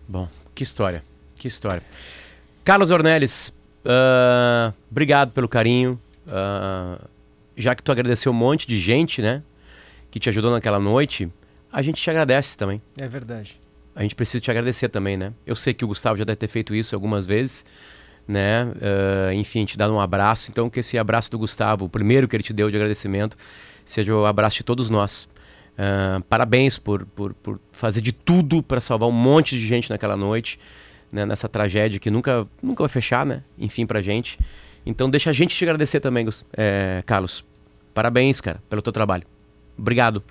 Bom, 0.09 0.29
que 0.55 0.63
história, 0.63 1.03
que 1.37 1.49
história. 1.49 1.83
Carlos 2.65 2.91
Ornelis, 2.91 3.49
uh, 3.85 4.73
obrigado 4.91 5.33
pelo 5.33 5.49
carinho. 5.49 5.99
Uh, 6.27 7.03
já 7.57 7.75
que 7.75 7.83
tu 7.83 7.93
agradeceu 7.93 8.33
um 8.33 8.35
monte 8.35 8.67
de 8.67 8.79
gente, 8.79 9.21
né? 9.21 9.43
Que 10.11 10.19
te 10.19 10.29
ajudou 10.29 10.51
naquela 10.51 10.81
noite, 10.81 11.29
a 11.73 11.83
gente 11.83 12.01
te 12.01 12.11
agradece 12.11 12.57
também. 12.57 12.81
É 13.01 13.07
verdade. 13.07 13.61
A 13.95 14.03
gente 14.03 14.15
precisa 14.15 14.41
te 14.41 14.51
agradecer 14.51 14.89
também, 14.89 15.17
né? 15.17 15.33
Eu 15.47 15.55
sei 15.55 15.75
que 15.75 15.85
o 15.85 15.89
Gustavo 15.89 16.17
já 16.17 16.25
deve 16.25 16.37
ter 16.37 16.49
feito 16.49 16.75
isso 16.75 16.95
algumas 16.95 17.27
vezes, 17.27 17.65
né? 18.27 18.65
Uh, 18.65 19.33
enfim, 19.33 19.65
te 19.65 19.77
dar 19.77 19.91
um 19.91 20.01
abraço. 20.01 20.51
Então, 20.51 20.71
que 20.71 20.81
esse 20.81 20.99
abraço 20.99 21.31
do 21.31 21.39
Gustavo, 21.39 21.85
o 21.85 21.89
primeiro 21.89 22.29
que 22.29 22.37
ele 22.37 22.43
te 22.43 22.53
deu 22.53 22.71
de 22.71 22.77
agradecimento, 22.77 23.37
seja 23.85 24.15
o 24.15 24.27
abraço 24.27 24.57
de 24.59 24.65
todos 24.65 24.91
nós. 24.91 25.29
Uh, 25.73 26.23
parabéns 26.29 26.79
por, 26.79 27.07
por, 27.07 27.33
por 27.35 27.61
fazer 27.73 28.01
de 28.01 28.13
tudo 28.13 28.63
para 28.63 28.81
salvar 28.81 29.09
um 29.09 29.13
monte 29.13 29.59
de 29.59 29.67
gente 29.67 29.89
naquela 29.89 30.17
noite, 30.17 30.59
né? 31.11 31.25
nessa 31.25 31.49
tragédia 31.49 31.99
que 31.99 32.11
nunca, 32.11 32.47
nunca 32.63 32.83
vai 32.83 32.89
fechar, 32.89 33.25
né? 33.25 33.43
Enfim, 33.59 33.87
pra 33.87 34.03
gente. 34.03 34.39
Então, 34.85 35.09
deixa 35.09 35.31
a 35.31 35.33
gente 35.33 35.55
te 35.55 35.65
agradecer 35.65 36.01
também, 36.01 36.27
é, 36.57 37.03
Carlos, 37.07 37.45
Parabéns, 37.95 38.41
cara, 38.41 38.63
pelo 38.69 38.83
teu 38.83 38.93
trabalho. 38.93 39.25
Obrigado. 39.77 40.23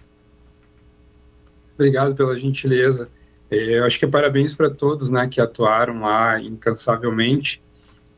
Obrigado 1.76 2.16
pela 2.16 2.38
gentileza. 2.38 3.10
É, 3.52 3.80
eu 3.80 3.86
acho 3.86 4.00
que 4.00 4.06
é 4.06 4.08
parabéns 4.08 4.54
para 4.54 4.70
todos, 4.70 5.12
né, 5.12 5.28
que 5.28 5.42
atuaram 5.42 6.02
lá 6.02 6.40
incansavelmente. 6.40 7.62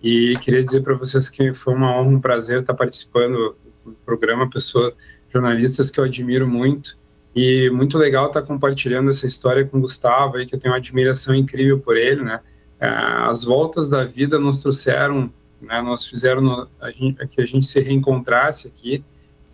E 0.01 0.35
queria 0.37 0.63
dizer 0.63 0.81
para 0.81 0.95
vocês 0.95 1.29
que 1.29 1.53
foi 1.53 1.73
uma 1.73 1.95
honra, 1.95 2.09
um 2.09 2.19
prazer 2.19 2.61
estar 2.61 2.73
participando 2.73 3.55
do 3.85 3.93
programa, 4.05 4.49
pessoas, 4.49 4.95
jornalistas 5.29 5.91
que 5.91 5.99
eu 5.99 6.03
admiro 6.03 6.47
muito. 6.47 6.97
E 7.35 7.69
muito 7.69 7.97
legal 7.97 8.27
estar 8.27 8.41
compartilhando 8.41 9.09
essa 9.09 9.25
história 9.25 9.65
com 9.65 9.77
o 9.77 9.81
Gustavo, 9.81 10.37
aí, 10.37 10.45
que 10.45 10.55
eu 10.55 10.59
tenho 10.59 10.73
uma 10.73 10.77
admiração 10.77 11.33
incrível 11.33 11.79
por 11.79 11.95
ele, 11.95 12.23
né? 12.23 12.41
É, 12.79 12.89
as 12.89 13.43
voltas 13.43 13.89
da 13.89 14.03
vida 14.03 14.39
nos 14.39 14.59
trouxeram, 14.59 15.31
né, 15.61 15.81
nos 15.81 16.07
fizeram 16.07 16.67
a 16.79 16.89
gente, 16.89 17.27
que 17.27 17.39
a 17.39 17.45
gente 17.45 17.65
se 17.65 17.79
reencontrasse 17.79 18.67
aqui. 18.67 19.03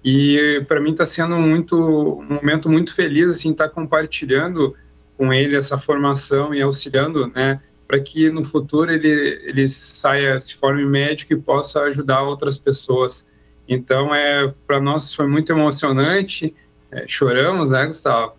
E 0.04 0.64
para 0.68 0.80
mim 0.80 0.92
está 0.92 1.06
sendo 1.06 1.38
muito 1.38 1.76
um 1.76 2.36
momento 2.36 2.70
muito 2.70 2.96
feliz 2.96 3.28
assim 3.28 3.52
estar 3.52 3.68
compartilhando 3.68 4.74
com 5.18 5.34
ele 5.34 5.58
essa 5.58 5.78
formação 5.78 6.54
e 6.54 6.62
auxiliando, 6.62 7.28
né, 7.28 7.62
para 7.88 8.00
que 8.00 8.30
no 8.30 8.44
futuro 8.44 8.92
ele 8.92 9.42
ele 9.46 9.68
saia, 9.68 10.40
se 10.40 10.56
forme 10.56 10.86
médico 10.86 11.34
e 11.34 11.38
possa 11.38 11.82
ajudar 11.84 12.22
outras 12.24 12.58
pessoas. 12.58 13.28
Então 13.68 14.14
é 14.14 14.54
para 14.66 14.80
nós 14.80 15.14
foi 15.14 15.28
muito 15.28 15.52
emocionante, 15.52 16.54
é, 16.92 17.06
choramos, 17.08 17.70
né, 17.70 17.86
Gustavo? 17.88 18.34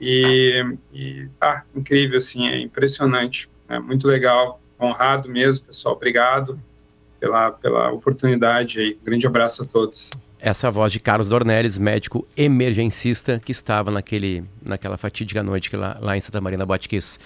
E, 0.00 0.76
e 0.92 1.28
ah, 1.40 1.62
incrível, 1.74 2.18
assim, 2.18 2.48
é 2.48 2.58
impressionante, 2.58 3.48
é 3.68 3.78
muito 3.78 4.06
legal, 4.06 4.60
honrado 4.80 5.28
mesmo, 5.28 5.66
pessoal, 5.66 5.94
obrigado 5.94 6.58
pela, 7.20 7.52
pela 7.52 7.92
oportunidade 7.92 8.80
aí, 8.80 8.98
grande 9.02 9.26
abraço 9.26 9.62
a 9.62 9.66
todos. 9.66 10.10
Essa 10.38 10.66
é 10.66 10.68
a 10.68 10.70
voz 10.70 10.92
de 10.92 11.00
Carlos 11.00 11.30
Dornelles, 11.30 11.78
médico 11.78 12.26
emergencista 12.36 13.40
que 13.42 13.50
estava 13.50 13.90
naquele, 13.90 14.44
naquela 14.62 14.98
fatídica 14.98 15.42
noite 15.42 15.74
lá, 15.74 15.96
lá 16.00 16.18
em 16.18 16.20
Santa 16.20 16.38
Maria 16.38 16.58
da 16.58 16.66
Botkiss. 16.66 17.18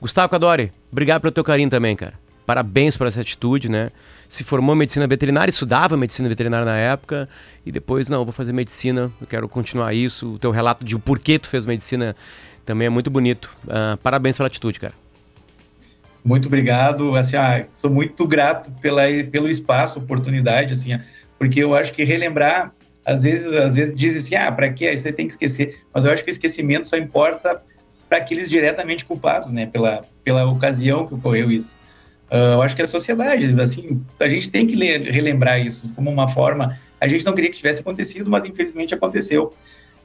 Gustavo 0.00 0.28
Cadori, 0.28 0.72
obrigado 0.92 1.22
pelo 1.22 1.32
teu 1.32 1.44
carinho 1.44 1.70
também, 1.70 1.96
cara. 1.96 2.14
Parabéns 2.46 2.96
por 2.96 3.06
essa 3.08 3.20
atitude, 3.20 3.68
né? 3.68 3.90
Se 4.28 4.44
formou 4.44 4.74
em 4.74 4.78
medicina 4.78 5.06
veterinária, 5.06 5.50
estudava 5.50 5.96
medicina 5.96 6.28
veterinária 6.28 6.64
na 6.64 6.76
época 6.76 7.28
e 7.64 7.72
depois, 7.72 8.08
não, 8.08 8.24
vou 8.24 8.32
fazer 8.32 8.52
medicina, 8.52 9.10
eu 9.20 9.26
quero 9.26 9.48
continuar 9.48 9.92
isso. 9.92 10.34
O 10.34 10.38
teu 10.38 10.52
relato 10.52 10.84
de 10.84 10.96
porquê 10.96 11.40
tu 11.40 11.48
fez 11.48 11.66
medicina 11.66 12.14
também 12.64 12.86
é 12.86 12.90
muito 12.90 13.10
bonito. 13.10 13.54
Uh, 13.64 13.96
parabéns 13.96 14.36
pela 14.36 14.46
atitude, 14.46 14.78
cara. 14.78 14.94
Muito 16.24 16.46
obrigado. 16.46 17.16
Assim, 17.16 17.36
ah, 17.36 17.66
sou 17.74 17.90
muito 17.90 18.26
grato 18.26 18.70
pela, 18.80 19.02
pelo 19.30 19.48
espaço, 19.48 19.98
oportunidade, 19.98 20.72
assim, 20.72 20.98
porque 21.38 21.62
eu 21.62 21.74
acho 21.74 21.92
que 21.92 22.04
relembrar, 22.04 22.72
às 23.04 23.22
vezes, 23.22 23.52
às 23.52 23.74
vezes 23.74 23.94
dizem 23.94 24.18
assim, 24.18 24.34
ah, 24.34 24.52
para 24.52 24.72
que 24.72 24.96
você 24.96 25.12
tem 25.12 25.26
que 25.26 25.32
esquecer? 25.32 25.80
Mas 25.94 26.04
eu 26.04 26.12
acho 26.12 26.24
que 26.24 26.30
o 26.30 26.32
esquecimento 26.32 26.88
só 26.88 26.96
importa 26.96 27.62
para 28.08 28.18
aqueles 28.18 28.48
diretamente 28.48 29.04
culpados, 29.04 29.52
né, 29.52 29.66
pela, 29.66 30.04
pela 30.22 30.44
ocasião 30.46 31.06
que 31.06 31.14
ocorreu 31.14 31.50
isso. 31.50 31.76
Uh, 32.30 32.54
eu 32.54 32.62
acho 32.62 32.74
que 32.74 32.82
a 32.82 32.86
sociedade, 32.86 33.54
assim, 33.60 34.02
a 34.18 34.28
gente 34.28 34.50
tem 34.50 34.66
que 34.66 34.74
ler, 34.74 35.02
relembrar 35.10 35.60
isso 35.60 35.88
como 35.94 36.10
uma 36.10 36.26
forma. 36.26 36.78
A 37.00 37.06
gente 37.06 37.24
não 37.24 37.32
queria 37.32 37.50
que 37.50 37.56
tivesse 37.56 37.80
acontecido, 37.80 38.28
mas 38.28 38.44
infelizmente 38.44 38.94
aconteceu. 38.94 39.54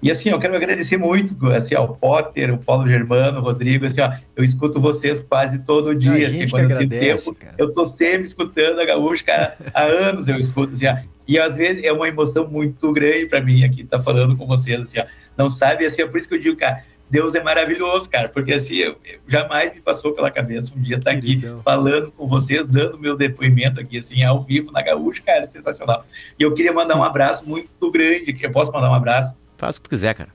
E 0.01 0.09
assim, 0.09 0.29
eu 0.29 0.39
quero 0.39 0.55
agradecer 0.55 0.97
muito 0.97 1.47
assim, 1.51 1.75
ao 1.75 1.95
Potter, 1.95 2.51
o 2.53 2.57
Paulo 2.57 2.87
Germano, 2.87 3.39
o 3.39 3.43
Rodrigo, 3.43 3.85
assim, 3.85 4.01
ó, 4.01 4.11
eu 4.35 4.43
escuto 4.43 4.79
vocês 4.79 5.21
quase 5.21 5.63
todo 5.63 5.93
dia, 5.93 6.25
assim, 6.25 6.49
quando 6.49 6.71
eu 6.71 6.77
tenho 6.77 6.89
tempo, 6.89 7.35
cara. 7.35 7.53
eu 7.55 7.71
tô 7.71 7.85
sempre 7.85 8.23
escutando 8.23 8.79
a 8.79 8.85
Gaúcha, 8.85 9.23
cara, 9.23 9.57
há 9.71 9.83
anos 9.83 10.27
eu 10.27 10.39
escuto, 10.39 10.73
assim, 10.73 10.87
ó, 10.87 10.97
e 11.27 11.39
às 11.39 11.55
vezes 11.55 11.83
é 11.83 11.91
uma 11.91 12.07
emoção 12.07 12.49
muito 12.49 12.91
grande 12.91 13.27
para 13.27 13.41
mim 13.41 13.63
aqui 13.63 13.81
estar 13.81 13.99
tá 13.99 14.03
falando 14.03 14.35
com 14.35 14.47
vocês, 14.47 14.81
assim, 14.81 14.99
ó, 14.99 15.05
não 15.37 15.51
sabe, 15.51 15.85
assim, 15.85 16.01
é 16.01 16.07
por 16.07 16.17
isso 16.17 16.27
que 16.27 16.33
eu 16.33 16.39
digo, 16.39 16.57
cara, 16.57 16.83
Deus 17.11 17.35
é 17.35 17.43
maravilhoso, 17.43 18.09
cara, 18.09 18.29
porque 18.29 18.53
assim, 18.53 18.75
eu, 18.75 18.95
eu 19.03 19.19
jamais 19.27 19.73
me 19.73 19.81
passou 19.81 20.13
pela 20.13 20.31
cabeça 20.31 20.71
um 20.73 20.79
dia 20.79 20.95
estar 20.95 21.11
tá 21.11 21.17
aqui 21.17 21.41
falando 21.61 22.09
com 22.13 22.25
vocês, 22.25 22.69
dando 22.69 22.97
meu 22.97 23.17
depoimento 23.17 23.81
aqui, 23.81 23.97
assim, 23.97 24.23
ao 24.23 24.39
vivo 24.39 24.71
na 24.71 24.81
Gaúcha, 24.81 25.21
cara, 25.21 25.45
sensacional. 25.45 26.05
E 26.39 26.43
eu 26.43 26.53
queria 26.53 26.71
mandar 26.71 26.95
um 26.95 27.03
abraço 27.03 27.45
muito 27.45 27.91
grande, 27.91 28.31
que 28.31 28.45
eu 28.45 28.51
posso 28.51 28.71
mandar 28.71 28.89
um 28.89 28.93
abraço? 28.93 29.35
Faz 29.57 29.75
o 29.75 29.81
que 29.81 29.89
tu 29.89 29.89
quiser, 29.89 30.13
cara. 30.13 30.29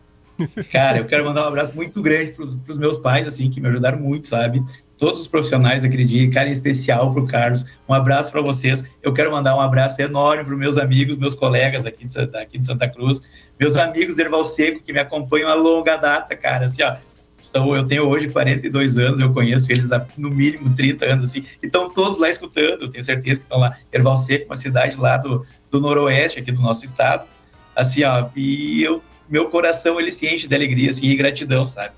Cara, 0.70 0.98
eu 0.98 1.06
quero 1.06 1.24
mandar 1.24 1.44
um 1.44 1.48
abraço 1.48 1.74
muito 1.74 2.02
grande 2.02 2.32
para 2.32 2.44
os 2.44 2.76
meus 2.76 2.98
pais, 2.98 3.26
assim, 3.26 3.50
que 3.50 3.58
me 3.58 3.68
ajudaram 3.68 3.98
muito, 3.98 4.26
sabe? 4.26 4.62
Todos 4.98 5.20
os 5.20 5.28
profissionais 5.28 5.82
daquele 5.82 6.04
dia, 6.04 6.30
cara, 6.30 6.48
em 6.48 6.52
especial 6.52 7.12
para 7.12 7.22
o 7.22 7.26
Carlos. 7.26 7.64
Um 7.88 7.92
abraço 7.92 8.30
para 8.30 8.40
vocês. 8.40 8.84
Eu 9.02 9.12
quero 9.12 9.30
mandar 9.30 9.54
um 9.54 9.60
abraço 9.60 10.00
enorme 10.00 10.44
para 10.44 10.56
meus 10.56 10.78
amigos, 10.78 11.18
meus 11.18 11.34
colegas 11.34 11.84
aqui 11.84 12.06
de, 12.06 12.18
aqui 12.36 12.58
de 12.58 12.64
Santa 12.64 12.88
Cruz, 12.88 13.22
meus 13.60 13.76
amigos 13.76 14.18
Erval 14.18 14.44
Seco, 14.44 14.82
que 14.82 14.92
me 14.92 14.98
acompanham 14.98 15.50
a 15.50 15.54
longa 15.54 15.96
data, 15.96 16.34
cara. 16.34 16.64
Assim, 16.64 16.82
ó, 16.82 16.96
são, 17.42 17.76
eu 17.76 17.86
tenho 17.86 18.08
hoje 18.08 18.28
42 18.28 18.98
anos, 18.98 19.20
eu 19.20 19.32
conheço 19.32 19.70
eles 19.70 19.92
há 19.92 20.04
no 20.16 20.30
mínimo 20.30 20.74
30 20.74 21.04
anos, 21.04 21.24
assim, 21.24 21.44
e 21.62 21.66
estão 21.66 21.88
todos 21.88 22.18
lá 22.18 22.28
escutando, 22.28 22.82
eu 22.82 22.88
tenho 22.90 23.04
certeza 23.04 23.40
que 23.40 23.44
estão 23.44 23.58
lá. 23.58 23.76
Erval 23.92 24.16
Seco, 24.16 24.46
uma 24.46 24.56
cidade 24.56 24.96
lá 24.96 25.16
do, 25.16 25.46
do 25.70 25.80
noroeste, 25.80 26.40
aqui 26.40 26.50
do 26.50 26.60
nosso 26.60 26.84
estado. 26.84 27.26
Assim, 27.74 28.02
ó, 28.02 28.28
e 28.34 28.82
eu, 28.82 29.02
meu 29.28 29.48
coração, 29.48 30.00
ele 30.00 30.10
se 30.10 30.26
enche 30.26 30.48
de 30.48 30.54
alegria, 30.54 30.90
assim, 30.90 31.06
e 31.06 31.14
gratidão, 31.14 31.66
sabe? 31.66 31.94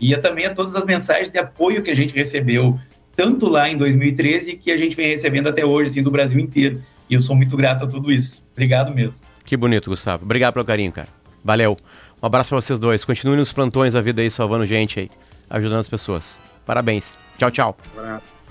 E 0.00 0.16
também 0.16 0.46
a 0.46 0.54
todas 0.54 0.74
as 0.74 0.84
mensagens 0.84 1.30
de 1.30 1.38
apoio 1.38 1.82
que 1.82 1.90
a 1.90 1.94
gente 1.94 2.14
recebeu, 2.14 2.78
tanto 3.16 3.48
lá 3.48 3.68
em 3.68 3.76
2013, 3.76 4.56
que 4.56 4.70
a 4.70 4.76
gente 4.76 4.96
vem 4.96 5.08
recebendo 5.08 5.48
até 5.48 5.64
hoje, 5.64 5.90
assim, 5.90 6.02
do 6.02 6.10
Brasil 6.10 6.38
inteiro. 6.40 6.82
E 7.08 7.14
eu 7.14 7.22
sou 7.22 7.36
muito 7.36 7.56
grato 7.56 7.84
a 7.84 7.86
tudo 7.86 8.10
isso. 8.10 8.42
Obrigado 8.52 8.94
mesmo. 8.94 9.24
Que 9.44 9.56
bonito, 9.56 9.90
Gustavo. 9.90 10.24
Obrigado 10.24 10.54
pelo 10.54 10.64
carinho, 10.64 10.90
cara. 10.90 11.08
Valeu. 11.44 11.76
Um 12.22 12.26
abraço 12.26 12.50
para 12.50 12.60
vocês 12.60 12.78
dois. 12.78 13.04
Continuem 13.04 13.38
nos 13.38 13.52
plantões 13.52 13.92
da 13.92 14.00
vida 14.00 14.22
aí, 14.22 14.30
salvando 14.30 14.66
gente 14.66 15.00
aí, 15.00 15.10
ajudando 15.50 15.80
as 15.80 15.88
pessoas. 15.88 16.38
Parabéns. 16.64 17.18
Tchau, 17.38 17.50
tchau. 17.50 17.76
Um 17.94 18.00
abraço. 18.00 18.43